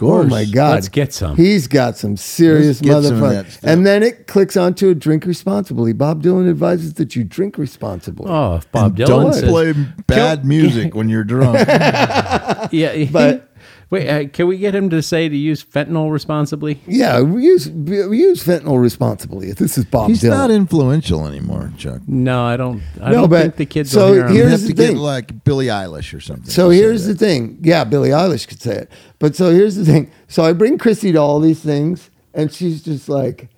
[0.00, 0.26] Of course.
[0.26, 0.74] Oh my God.
[0.74, 1.36] Let's get some.
[1.36, 3.72] He's got some serious Let's get some of that motherfucker.
[3.72, 5.92] And then it clicks onto a drink responsibly.
[5.92, 8.26] Bob Dylan advises that you drink responsibly.
[8.28, 9.72] Oh, if Bob Dylan Don't says, play
[10.06, 11.58] bad music when you're drunk.
[11.68, 13.49] yeah, But-
[13.90, 16.80] wait, uh, can we get him to say to use fentanyl responsibly?
[16.86, 19.52] Yeah, we use we use fentanyl responsibly.
[19.52, 20.30] This is Bob He's Dylan.
[20.30, 22.00] not influential anymore, Chuck.
[22.06, 22.82] No, I don't.
[23.00, 24.32] I No, don't but- think the kids so will hear him.
[24.32, 24.96] You Here's have the to get thing.
[24.96, 26.46] like Billie Eilish or something.
[26.50, 27.58] So here's the thing.
[27.62, 28.90] Yeah, Billie Eilish could say it.
[29.18, 30.10] But so here's the thing.
[30.28, 33.48] So I bring Chrissy to all these things, and she's just like,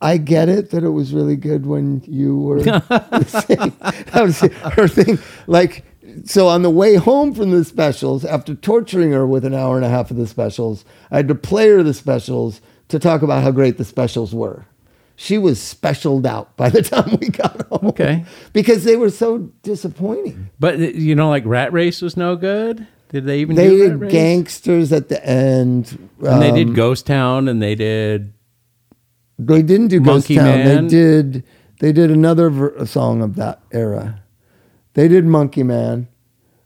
[0.00, 2.60] I get it that it was really good when you were
[3.26, 5.18] saying that was her thing.
[5.46, 5.84] Like,
[6.24, 9.84] so on the way home from the specials, after torturing her with an hour and
[9.84, 13.42] a half of the specials, I had to play her the specials to talk about
[13.42, 14.66] how great the specials were.
[15.16, 17.88] She was specialed out by the time we got home.
[17.88, 18.24] Okay.
[18.52, 20.50] Because they were so disappointing.
[20.58, 22.86] But uh, you know, like Rat Race was no good.
[23.10, 26.08] Did they even They did gangsters at the end.
[26.24, 28.32] And they Um, did Ghost Town, and they did.
[29.38, 30.44] They didn't do Ghost Town.
[30.44, 30.84] Man.
[30.86, 31.44] They did.
[31.80, 34.21] They did another ver- song of that era.
[34.94, 36.08] They did Monkey Man,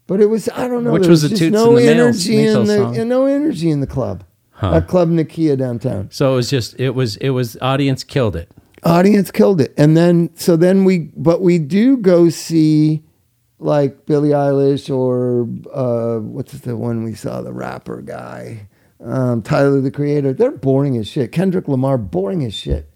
[0.07, 0.93] but it was I don't know.
[0.93, 2.97] Which was a just Toots no and the Maytals- energy in the song.
[2.97, 4.25] and no energy in the club.
[4.51, 4.73] Huh.
[4.77, 6.09] At Club Nokia downtown.
[6.11, 6.81] So it was just.
[6.81, 7.17] It was.
[7.19, 7.59] It was.
[7.61, 8.51] Audience killed it.
[8.85, 13.03] Audience killed it, and then so then we but we do go see
[13.59, 15.43] like Billie Eilish or
[15.75, 18.69] uh, what's the one we saw the rapper guy
[19.05, 21.33] um, Tyler the Creator, they're boring as shit.
[21.33, 22.89] Kendrick Lamar, boring as shit.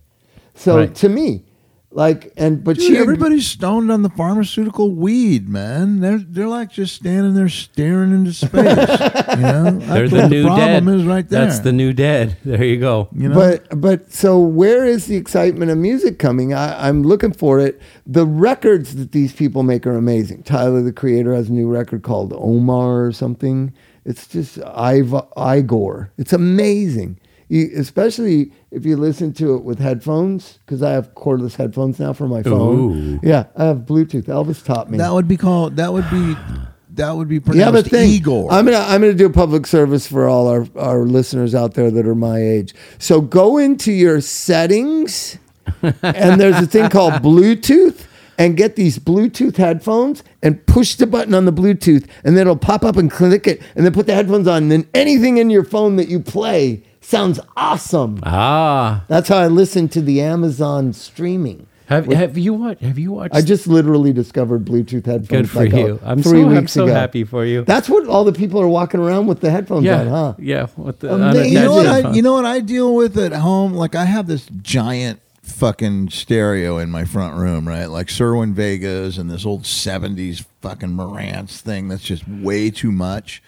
[0.55, 0.95] So Right.
[0.97, 1.45] to me,
[1.93, 5.99] like, and but Dude, she everybody's stoned on the pharmaceutical weed, man.
[6.01, 8.53] They're they're like just standing there staring into space.
[8.55, 10.95] you know, They're That's the new problem dead.
[10.95, 11.45] is right there.
[11.47, 12.37] That's the new dead.
[12.45, 13.09] There you go.
[13.13, 13.35] you know.
[13.35, 16.55] But but so where is the excitement of music coming?
[16.55, 17.81] I, I'm looking for it.
[18.07, 20.45] The records that these people make are amazing.
[20.45, 23.73] Tyler the Creator has a new record called Omar or something.
[24.05, 26.13] It's just Iv- Igor.
[26.19, 27.19] It's amazing.
[27.51, 32.13] You, especially if you listen to it with headphones, because I have cordless headphones now
[32.13, 32.79] for my phone.
[32.79, 33.21] Ooh.
[33.25, 34.27] Yeah, I have Bluetooth.
[34.27, 34.99] Elvis taught me.
[34.99, 35.75] that would be called.
[35.77, 36.37] That would be.
[36.91, 38.53] That would be Yeah, pronounced but thing, Igor.
[38.53, 41.91] I'm gonna I'm gonna do a public service for all our, our listeners out there
[41.91, 42.73] that are my age.
[42.99, 45.37] So go into your settings,
[45.83, 48.07] and there's a thing called Bluetooth,
[48.39, 52.57] and get these Bluetooth headphones and push the button on the Bluetooth, and then it'll
[52.57, 54.65] pop up and click it, and then put the headphones on.
[54.65, 58.21] And then anything in your phone that you play sounds awesome.
[58.23, 61.67] Ah, That's how I listen to the Amazon streaming.
[61.87, 62.83] have have you watched?
[62.83, 63.35] Have you watched?
[63.35, 65.29] I just literally discovered Bluetooth headphones.
[65.29, 66.01] good for like, you.
[66.05, 66.95] I'm three so I'm so ago.
[66.95, 67.65] happy for you.
[67.65, 70.35] That's what all the people are walking around with the headphones yeah, on, huh?
[70.39, 70.67] yeah.
[70.77, 71.53] What the Amazing.
[71.53, 73.75] you know what I you know what I deal with at home?
[73.75, 77.87] Like I have this giant fucking stereo in my front room, right?
[77.87, 83.43] Like Cerwin-Vegas and this old '70s fucking Marantz thing that's just way too much.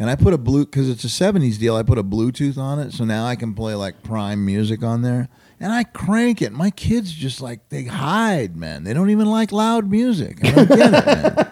[0.00, 1.74] And I put a blue because it's a '70s deal.
[1.74, 5.02] I put a Bluetooth on it, so now I can play like prime music on
[5.02, 5.28] there.
[5.60, 6.52] And I crank it.
[6.52, 8.84] My kids just like they hide, man.
[8.84, 10.38] They don't even like loud music.
[10.44, 11.44] I don't get it, man.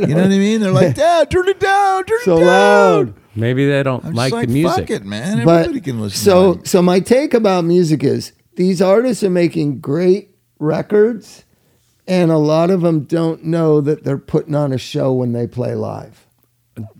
[0.08, 0.60] You know what I mean?
[0.60, 2.46] They're like, Dad, turn it down, turn So it down.
[2.46, 3.14] So loud.
[3.36, 4.78] Maybe they don't I'm like, just like, the music.
[4.80, 5.44] fuck it, man.
[5.44, 6.18] But Everybody can listen.
[6.24, 11.44] so to so my take about music is these artists are making great records,
[12.06, 15.46] and a lot of them don't know that they're putting on a show when they
[15.46, 16.26] play live.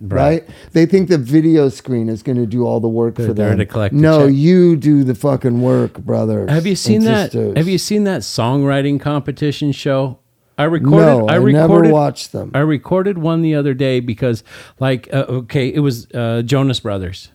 [0.01, 0.49] Right.
[0.73, 3.59] They think the video screen is going to do all the work They're for them.
[3.59, 4.37] to collect no, check.
[4.37, 6.47] you do the fucking work, brother.
[6.49, 7.33] Have you seen that?
[7.33, 10.19] Have you seen that songwriting competition show?
[10.57, 11.07] I recorded.
[11.07, 12.51] No, I, I never watched them.
[12.53, 14.43] I recorded one the other day because,
[14.81, 17.31] like, uh, okay, it was uh, Jonas Brothers.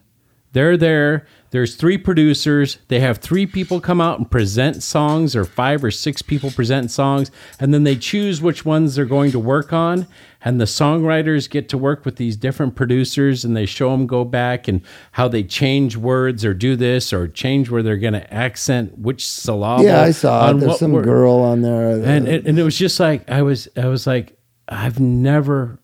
[0.52, 1.26] They're there.
[1.54, 2.80] There's three producers.
[2.88, 6.90] They have three people come out and present songs, or five or six people present
[6.90, 7.30] songs,
[7.60, 10.08] and then they choose which ones they're going to work on.
[10.44, 14.26] And the songwriters get to work with these different producers, and they show them go
[14.26, 14.82] back and
[15.12, 19.24] how they change words, or do this, or change where they're going to accent which
[19.24, 19.84] syllable.
[19.84, 20.56] yeah, I saw it.
[20.56, 21.92] There's some word girl on there.
[21.92, 25.78] Uh, and it, and it was just like I was I was like I've never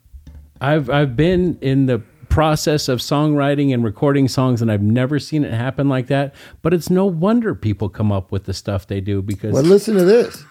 [0.60, 2.02] I've I've been in the
[2.40, 6.74] process of songwriting and recording songs and I've never seen it happen like that but
[6.74, 10.06] it's no wonder people come up with the stuff they do because Well, listen to
[10.06, 10.42] this.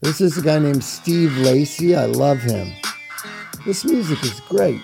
[0.00, 1.94] This is a guy named Steve Lacy.
[1.94, 2.72] I love him.
[3.66, 4.80] This music is great.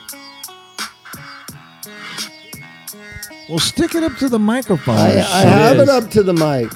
[3.49, 4.97] well, stick it up to the microphone.
[4.97, 5.49] I, I something.
[5.51, 6.71] have it up to the mic.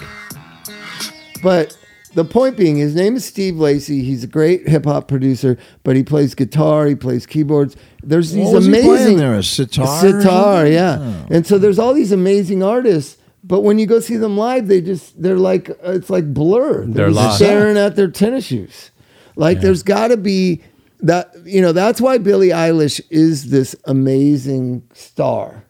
[1.43, 1.77] But
[2.15, 4.03] the point being, his name is Steve Lacy.
[4.03, 7.77] He's a great hip hop producer, but he plays guitar, he plays keyboards.
[8.03, 9.35] There's these What was he playing amazing there?
[9.35, 9.85] A sitar?
[9.87, 10.99] or sitar, yeah.
[11.01, 11.27] Oh.
[11.31, 14.81] And so there's all these amazing artists, but when you go see them live, they
[14.81, 16.85] just they're like uh, it's like blur.
[16.85, 17.37] They're, They're lost.
[17.37, 18.91] staring at their tennis shoes.
[19.37, 20.63] Like there's got to be
[21.01, 25.65] that you know that's why Billie Eilish is this amazing star.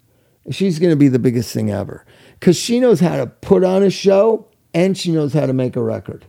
[0.51, 2.05] She's going to be the biggest thing ever
[2.41, 5.76] because she knows how to put on a show and she knows how to make
[5.76, 6.24] a record,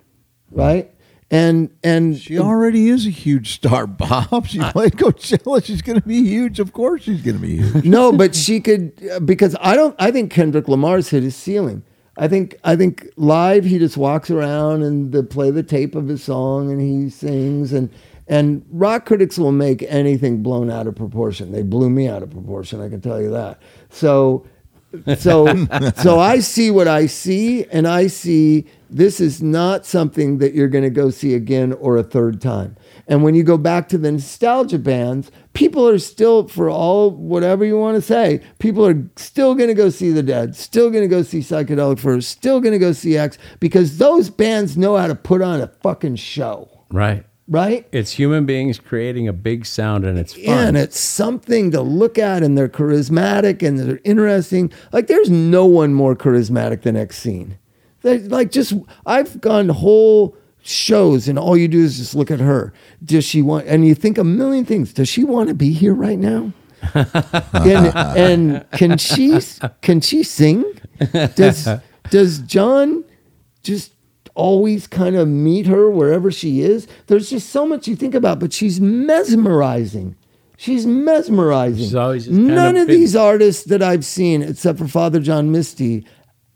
[0.52, 0.92] right?
[1.30, 4.48] And and She already is a huge star, Bob.
[4.48, 5.64] She played Coachella.
[5.64, 6.60] She's going to be huge.
[6.60, 7.86] Of course, she's going to be huge.
[7.86, 9.96] no, but she could uh, because I don't.
[9.98, 11.84] I think Kendrick Lamar's hit his ceiling.
[12.18, 16.10] I think I think live he just walks around and they play the tape of
[16.10, 17.90] his song and he sings and
[18.28, 21.54] and rock critics will make anything blown out of proportion.
[21.54, 22.82] They blew me out of proportion.
[22.82, 23.62] I can tell you that.
[23.90, 24.46] So
[25.18, 30.54] so so I see what I see and I see this is not something that
[30.54, 32.76] you're going to go see again or a third time.
[33.08, 37.64] And when you go back to the nostalgia bands, people are still for all whatever
[37.64, 41.04] you want to say, people are still going to go see the Dead, still going
[41.04, 44.98] to go see Psychedelic Furs, still going to go see X because those bands know
[44.98, 47.88] how to put on a fucking show, right right?
[47.92, 51.82] it's human beings creating a big sound and it's fun Yeah, and it's something to
[51.82, 54.72] look at, and they're charismatic and they're interesting.
[54.92, 57.58] Like, there's no one more charismatic than Exene.
[58.02, 58.74] They, like, just
[59.06, 62.74] I've gone whole shows, and all you do is just look at her.
[63.04, 63.68] Does she want?
[63.68, 64.94] And you think a million things.
[64.94, 66.54] Does she want to be here right now?
[66.94, 69.40] and, and can she
[69.82, 70.64] can she sing?
[71.36, 71.68] Does
[72.10, 73.04] does John
[73.64, 73.94] just
[74.34, 76.88] always kind of meet her wherever she is?
[77.08, 80.16] There's just so much you think about, but she's mesmerizing.
[80.58, 81.86] She's mesmerizing.
[81.86, 85.20] She's always just kind None of of these artists that I've seen, except for Father
[85.20, 86.06] John Misty,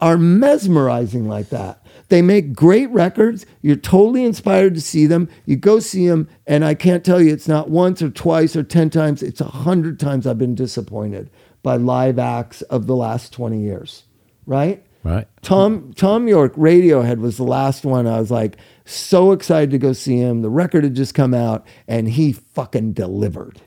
[0.05, 1.83] are mesmerizing like that.
[2.09, 3.45] They make great records.
[3.63, 5.27] You're totally inspired to see them.
[5.47, 8.61] You go see them, and I can't tell you it's not once or twice or
[8.61, 11.31] 10 times, it's a hundred times I've been disappointed
[11.63, 14.03] by live acts of the last 20 years,
[14.45, 14.85] right?
[15.03, 15.27] Right.
[15.41, 19.93] Thom Thom Yorke Radiohead was the last one I was like so excited to go
[19.93, 20.41] see him.
[20.43, 23.61] The record had just come out and he fucking delivered.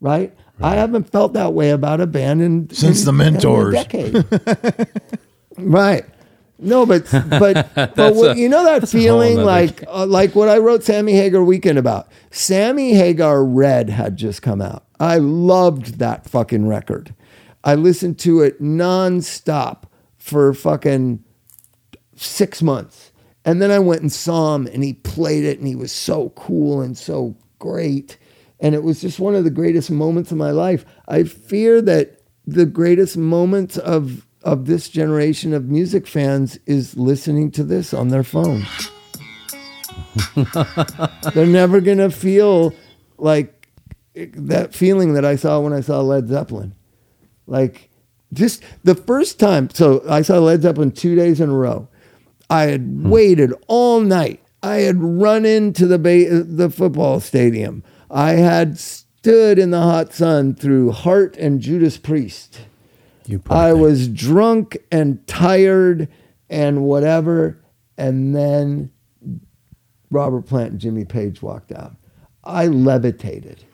[0.00, 0.34] Right?
[0.62, 3.74] I haven't felt that way about a band in Since in- the in a Mentors.
[3.74, 4.24] decade.
[5.58, 6.04] right.
[6.58, 10.06] No, but but but what, a- you know that that's a whole feeling like uh,
[10.06, 12.08] like what I wrote Sammy Hagar Weekend about.
[12.30, 14.84] Sammy Hagar Red had just come out.
[15.00, 17.14] I loved that fucking record.
[17.64, 19.84] I listened to it nonstop
[20.18, 21.24] for fucking
[22.16, 23.10] six months.
[23.44, 26.30] And then I went and saw him and he played it and he was so
[26.30, 28.16] cool and so great.
[28.60, 30.84] And it was just one of the greatest moments of my life.
[31.08, 37.50] I fear that the greatest moments of of this generation of music fans is listening
[37.52, 38.64] to this on their phone.
[41.34, 42.74] They're never gonna feel
[43.16, 43.68] like
[44.14, 46.74] that feeling that I saw when I saw Led Zeppelin.
[47.46, 47.90] Like
[48.32, 51.88] just the first time, so I saw Led Zeppelin two days in a row.
[52.50, 53.08] I had hmm.
[53.08, 54.40] waited all night.
[54.62, 57.82] I had run into the ba- the football stadium.
[58.10, 62.60] I had stood in the hot sun through Heart and Judas Priest.
[63.26, 63.80] You I thing.
[63.80, 66.08] was drunk and tired
[66.50, 67.62] and whatever,
[67.96, 68.90] and then
[70.10, 71.96] Robert Plant and Jimmy Page walked out.
[72.44, 73.64] I levitated.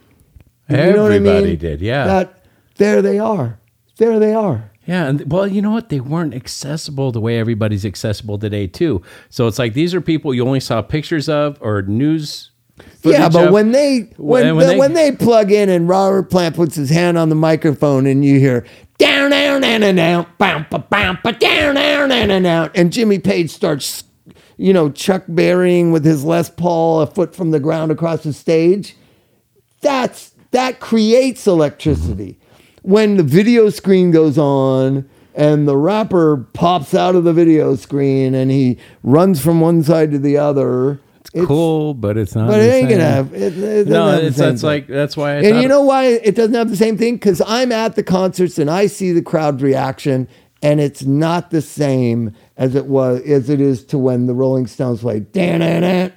[0.69, 1.59] You know what I Everybody mean?
[1.59, 2.07] did, yeah.
[2.07, 2.45] That
[2.77, 3.59] there they are.
[3.97, 4.71] There they are.
[4.87, 5.89] Yeah, and well, you know what?
[5.89, 9.03] They weren't accessible the way everybody's accessible today, too.
[9.29, 12.51] So it's like these are people you only saw pictures of or news.
[13.03, 13.53] yeah, but of.
[13.53, 17.19] when they when when when they, they- plug in and Robert Plant puts his hand
[17.19, 18.65] on the microphone and you hear
[19.01, 22.93] down down down down down bam ba bam ba down down down down down and
[22.93, 24.05] Jimmy Page starts
[24.59, 28.35] you know Chuck Berrying with his Les Paul a foot from the ground across the
[28.35, 28.97] stage.
[29.81, 32.39] That's that creates electricity.
[32.83, 38.35] When the video screen goes on and the rapper pops out of the video screen
[38.35, 41.01] and he runs from one side to the other.
[41.33, 42.49] It's cool, but it's not.
[42.49, 43.11] but it ain't gonna same.
[43.11, 43.35] have.
[43.35, 44.69] It, it No, have it's that's thing.
[44.69, 45.35] like that's why.
[45.35, 47.15] I and you know why it doesn't have the same thing?
[47.15, 50.27] Because I'm at the concerts and I see the crowd reaction,
[50.61, 54.67] and it's not the same as it was as it is to when the Rolling
[54.67, 55.31] Stones played.
[55.31, 56.13] Dan dan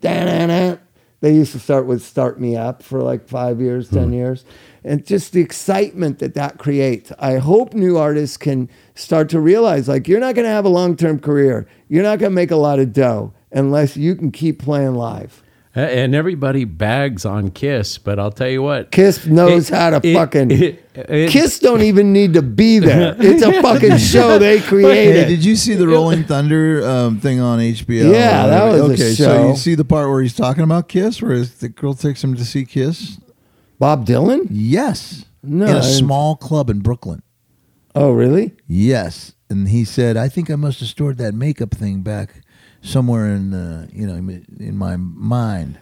[0.00, 0.80] dan dan
[1.20, 4.14] They used to start with "Start Me Up" for like five years, ten hmm.
[4.14, 4.44] years,
[4.84, 7.10] and just the excitement that that creates.
[7.18, 10.68] I hope new artists can start to realize like you're not going to have a
[10.68, 11.66] long term career.
[11.88, 15.42] You're not going to make a lot of dough unless you can keep playing live.
[15.74, 20.00] and everybody bags on Kiss, but I'll tell you what, Kiss knows It- how to
[20.04, 20.50] it- fucking.
[20.50, 23.14] it- it- Kiss don't even need to be there.
[23.20, 25.28] It's a fucking show they Hey, created.
[25.28, 28.10] did you see the Rolling Thunder um, thing on HBO?
[28.12, 29.12] Yeah, that was a okay.
[29.14, 32.34] So you see the part where he's talking about Kiss, where the girl takes him
[32.34, 33.18] to see Kiss.
[33.78, 34.48] Bob Dylan?
[34.50, 37.22] Yes, No, in I a didn't- small club in Brooklyn.
[37.94, 38.54] Oh, really?
[38.66, 42.42] Yes, and he said, "I think I must have stored that makeup thing back
[42.88, 45.78] somewhere in uh, you know in my mind,"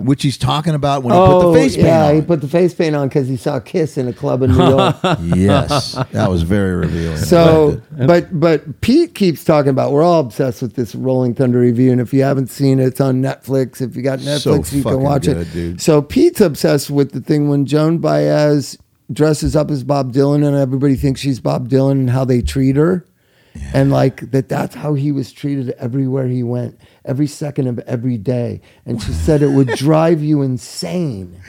[0.00, 2.14] which he's talking about when he put the face paint Oh, yeah, on.
[2.16, 4.56] he put the face paint on because he saw Kiss in a club in New
[4.68, 4.96] York.
[5.34, 7.16] yes, that was very revealing.
[7.18, 9.92] So, but but Pete keeps talking about.
[9.92, 13.00] We're all obsessed with this Rolling Thunder Revue, and if you haven't seen it, it's
[13.00, 13.80] on Netflix.
[13.80, 15.52] If you got So Netflix, you can watch good, it.
[15.52, 15.80] dude.
[15.80, 18.76] So Pete's obsessed with the thing when Joan Baez
[19.10, 22.76] dresses up as Bob Dylan, and everybody thinks she's Bob Dylan, and how they treat
[22.76, 23.04] her.
[23.72, 28.16] And like that, that's how he was treated everywhere he went, every second of every
[28.16, 28.60] day.
[28.86, 31.40] And she said it would drive you insane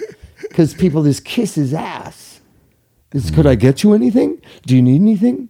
[0.42, 2.42] because people just kiss his ass.
[3.12, 4.42] This, could I get you anything?
[4.66, 5.50] Do you need anything?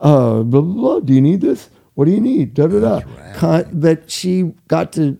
[0.00, 1.00] Uh, blah, blah, blah.
[1.00, 1.70] Do you need this?
[1.94, 2.54] What do you need?
[2.54, 3.00] Da, da, da.
[3.34, 5.18] Con- that she got to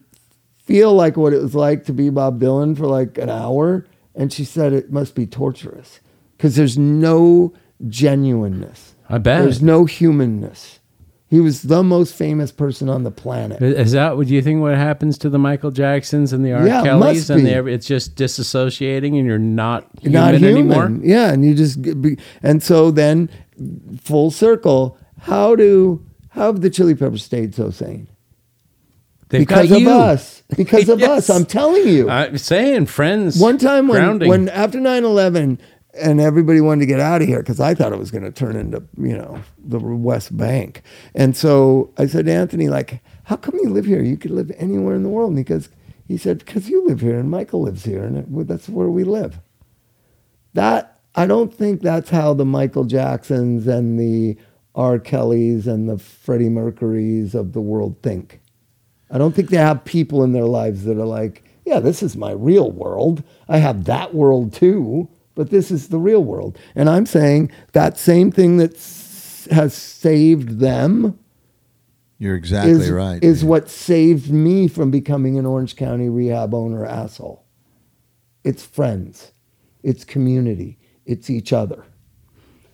[0.59, 3.87] feel like what it was like to be Bob Dylan for like an hour.
[4.15, 6.01] And she said it must be torturous
[6.37, 7.53] because there's no
[7.87, 8.95] genuineness.
[9.09, 9.43] I bet.
[9.43, 10.81] There's no humanness.
[11.31, 13.63] He was the most famous person on the planet.
[13.63, 14.63] Is that what do you think?
[14.63, 16.67] What happens to the Michael Jacksons and the R.
[16.67, 20.99] Yeah, Kellys and the, it's just disassociating, and you're not human, not human anymore.
[21.03, 23.29] Yeah, and you just be, and so then
[24.01, 24.97] full circle.
[25.21, 28.09] How do how have the Chili Peppers stayed so sane?
[29.29, 29.91] They've because of you.
[29.91, 30.43] us.
[30.57, 31.29] Because of Yes.
[31.29, 31.31] us.
[31.37, 32.09] I'm telling you.
[32.09, 33.39] I'm saying friends.
[33.39, 34.29] One time when, grounding.
[34.31, 35.59] when after 9-11
[36.01, 38.33] and everybody wanted to get out of here because I thought it was going to
[38.33, 40.83] turn into, you know, the West Bank.
[41.15, 44.03] And so I said Anthony, like, how come you live here?
[44.03, 45.31] You could live anywhere in the world.
[45.31, 45.69] And he goes,
[46.09, 49.05] he said, because you live here and Michael lives here and it, that's where we
[49.05, 49.41] live.
[50.55, 54.37] that I don't think that's how the Michael Jacksons and the
[54.75, 54.99] R.
[54.99, 58.41] Kellys and the Freddie Mercurys of the world think.
[59.11, 62.17] I don't think they have people in their lives that are like, yeah, this is
[62.17, 63.25] my real world.
[63.49, 65.09] I have that world too,
[65.39, 66.59] but this is the real world.
[66.75, 68.73] And I'm saying that same thing that
[69.53, 71.17] has saved them
[72.19, 73.23] You're exactly is, right.
[73.23, 73.49] is dude.
[73.49, 77.47] what saved me from becoming an Orange County rehab owner asshole.
[78.43, 79.31] It's friends,
[79.85, 80.77] it's community,
[81.07, 81.85] it's each other.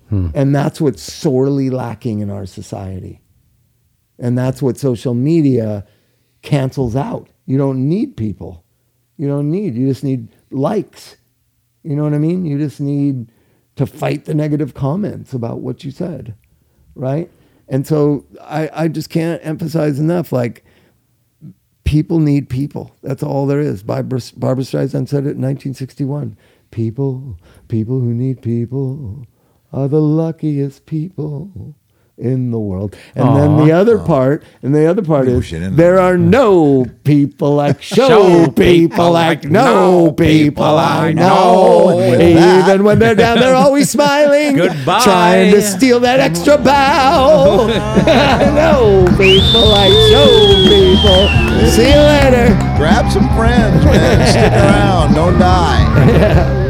[0.09, 0.29] Hmm.
[0.35, 3.21] And that's what's sorely lacking in our society.
[4.19, 5.87] And that's what social media
[6.41, 7.29] cancels out.
[7.45, 8.65] You don't need people.
[9.19, 11.19] You don't need, you just need likes.
[11.85, 12.45] You know what I mean?
[12.45, 13.31] You just need
[13.77, 16.35] to fight the negative comments about what you said,
[16.95, 17.31] right?
[17.69, 20.65] And so I, I just can't emphasize enough like,
[21.85, 22.97] people need people.
[23.03, 23.83] That's all there is.
[23.83, 26.37] Barbra, Barbra Streisand said it in 1961.
[26.71, 29.27] People, people who need people
[29.73, 31.77] are the luckiest people
[32.17, 32.97] in the world.
[33.15, 34.05] And then the other oh.
[34.05, 38.53] part, and the other part Maybe is there are no people like show Show people
[38.53, 41.99] people like like no no people people I I know.
[41.99, 42.61] know.
[42.63, 44.57] Even when they're down, they're always smiling.
[44.57, 45.03] Goodbye.
[45.03, 47.67] Trying to steal that extra bow.
[48.07, 50.29] I know people like show
[50.69, 51.29] people.
[51.71, 52.55] See you later.
[52.77, 54.29] Grab some friends, man.
[54.29, 55.15] Stick around.
[55.15, 56.61] Don't die.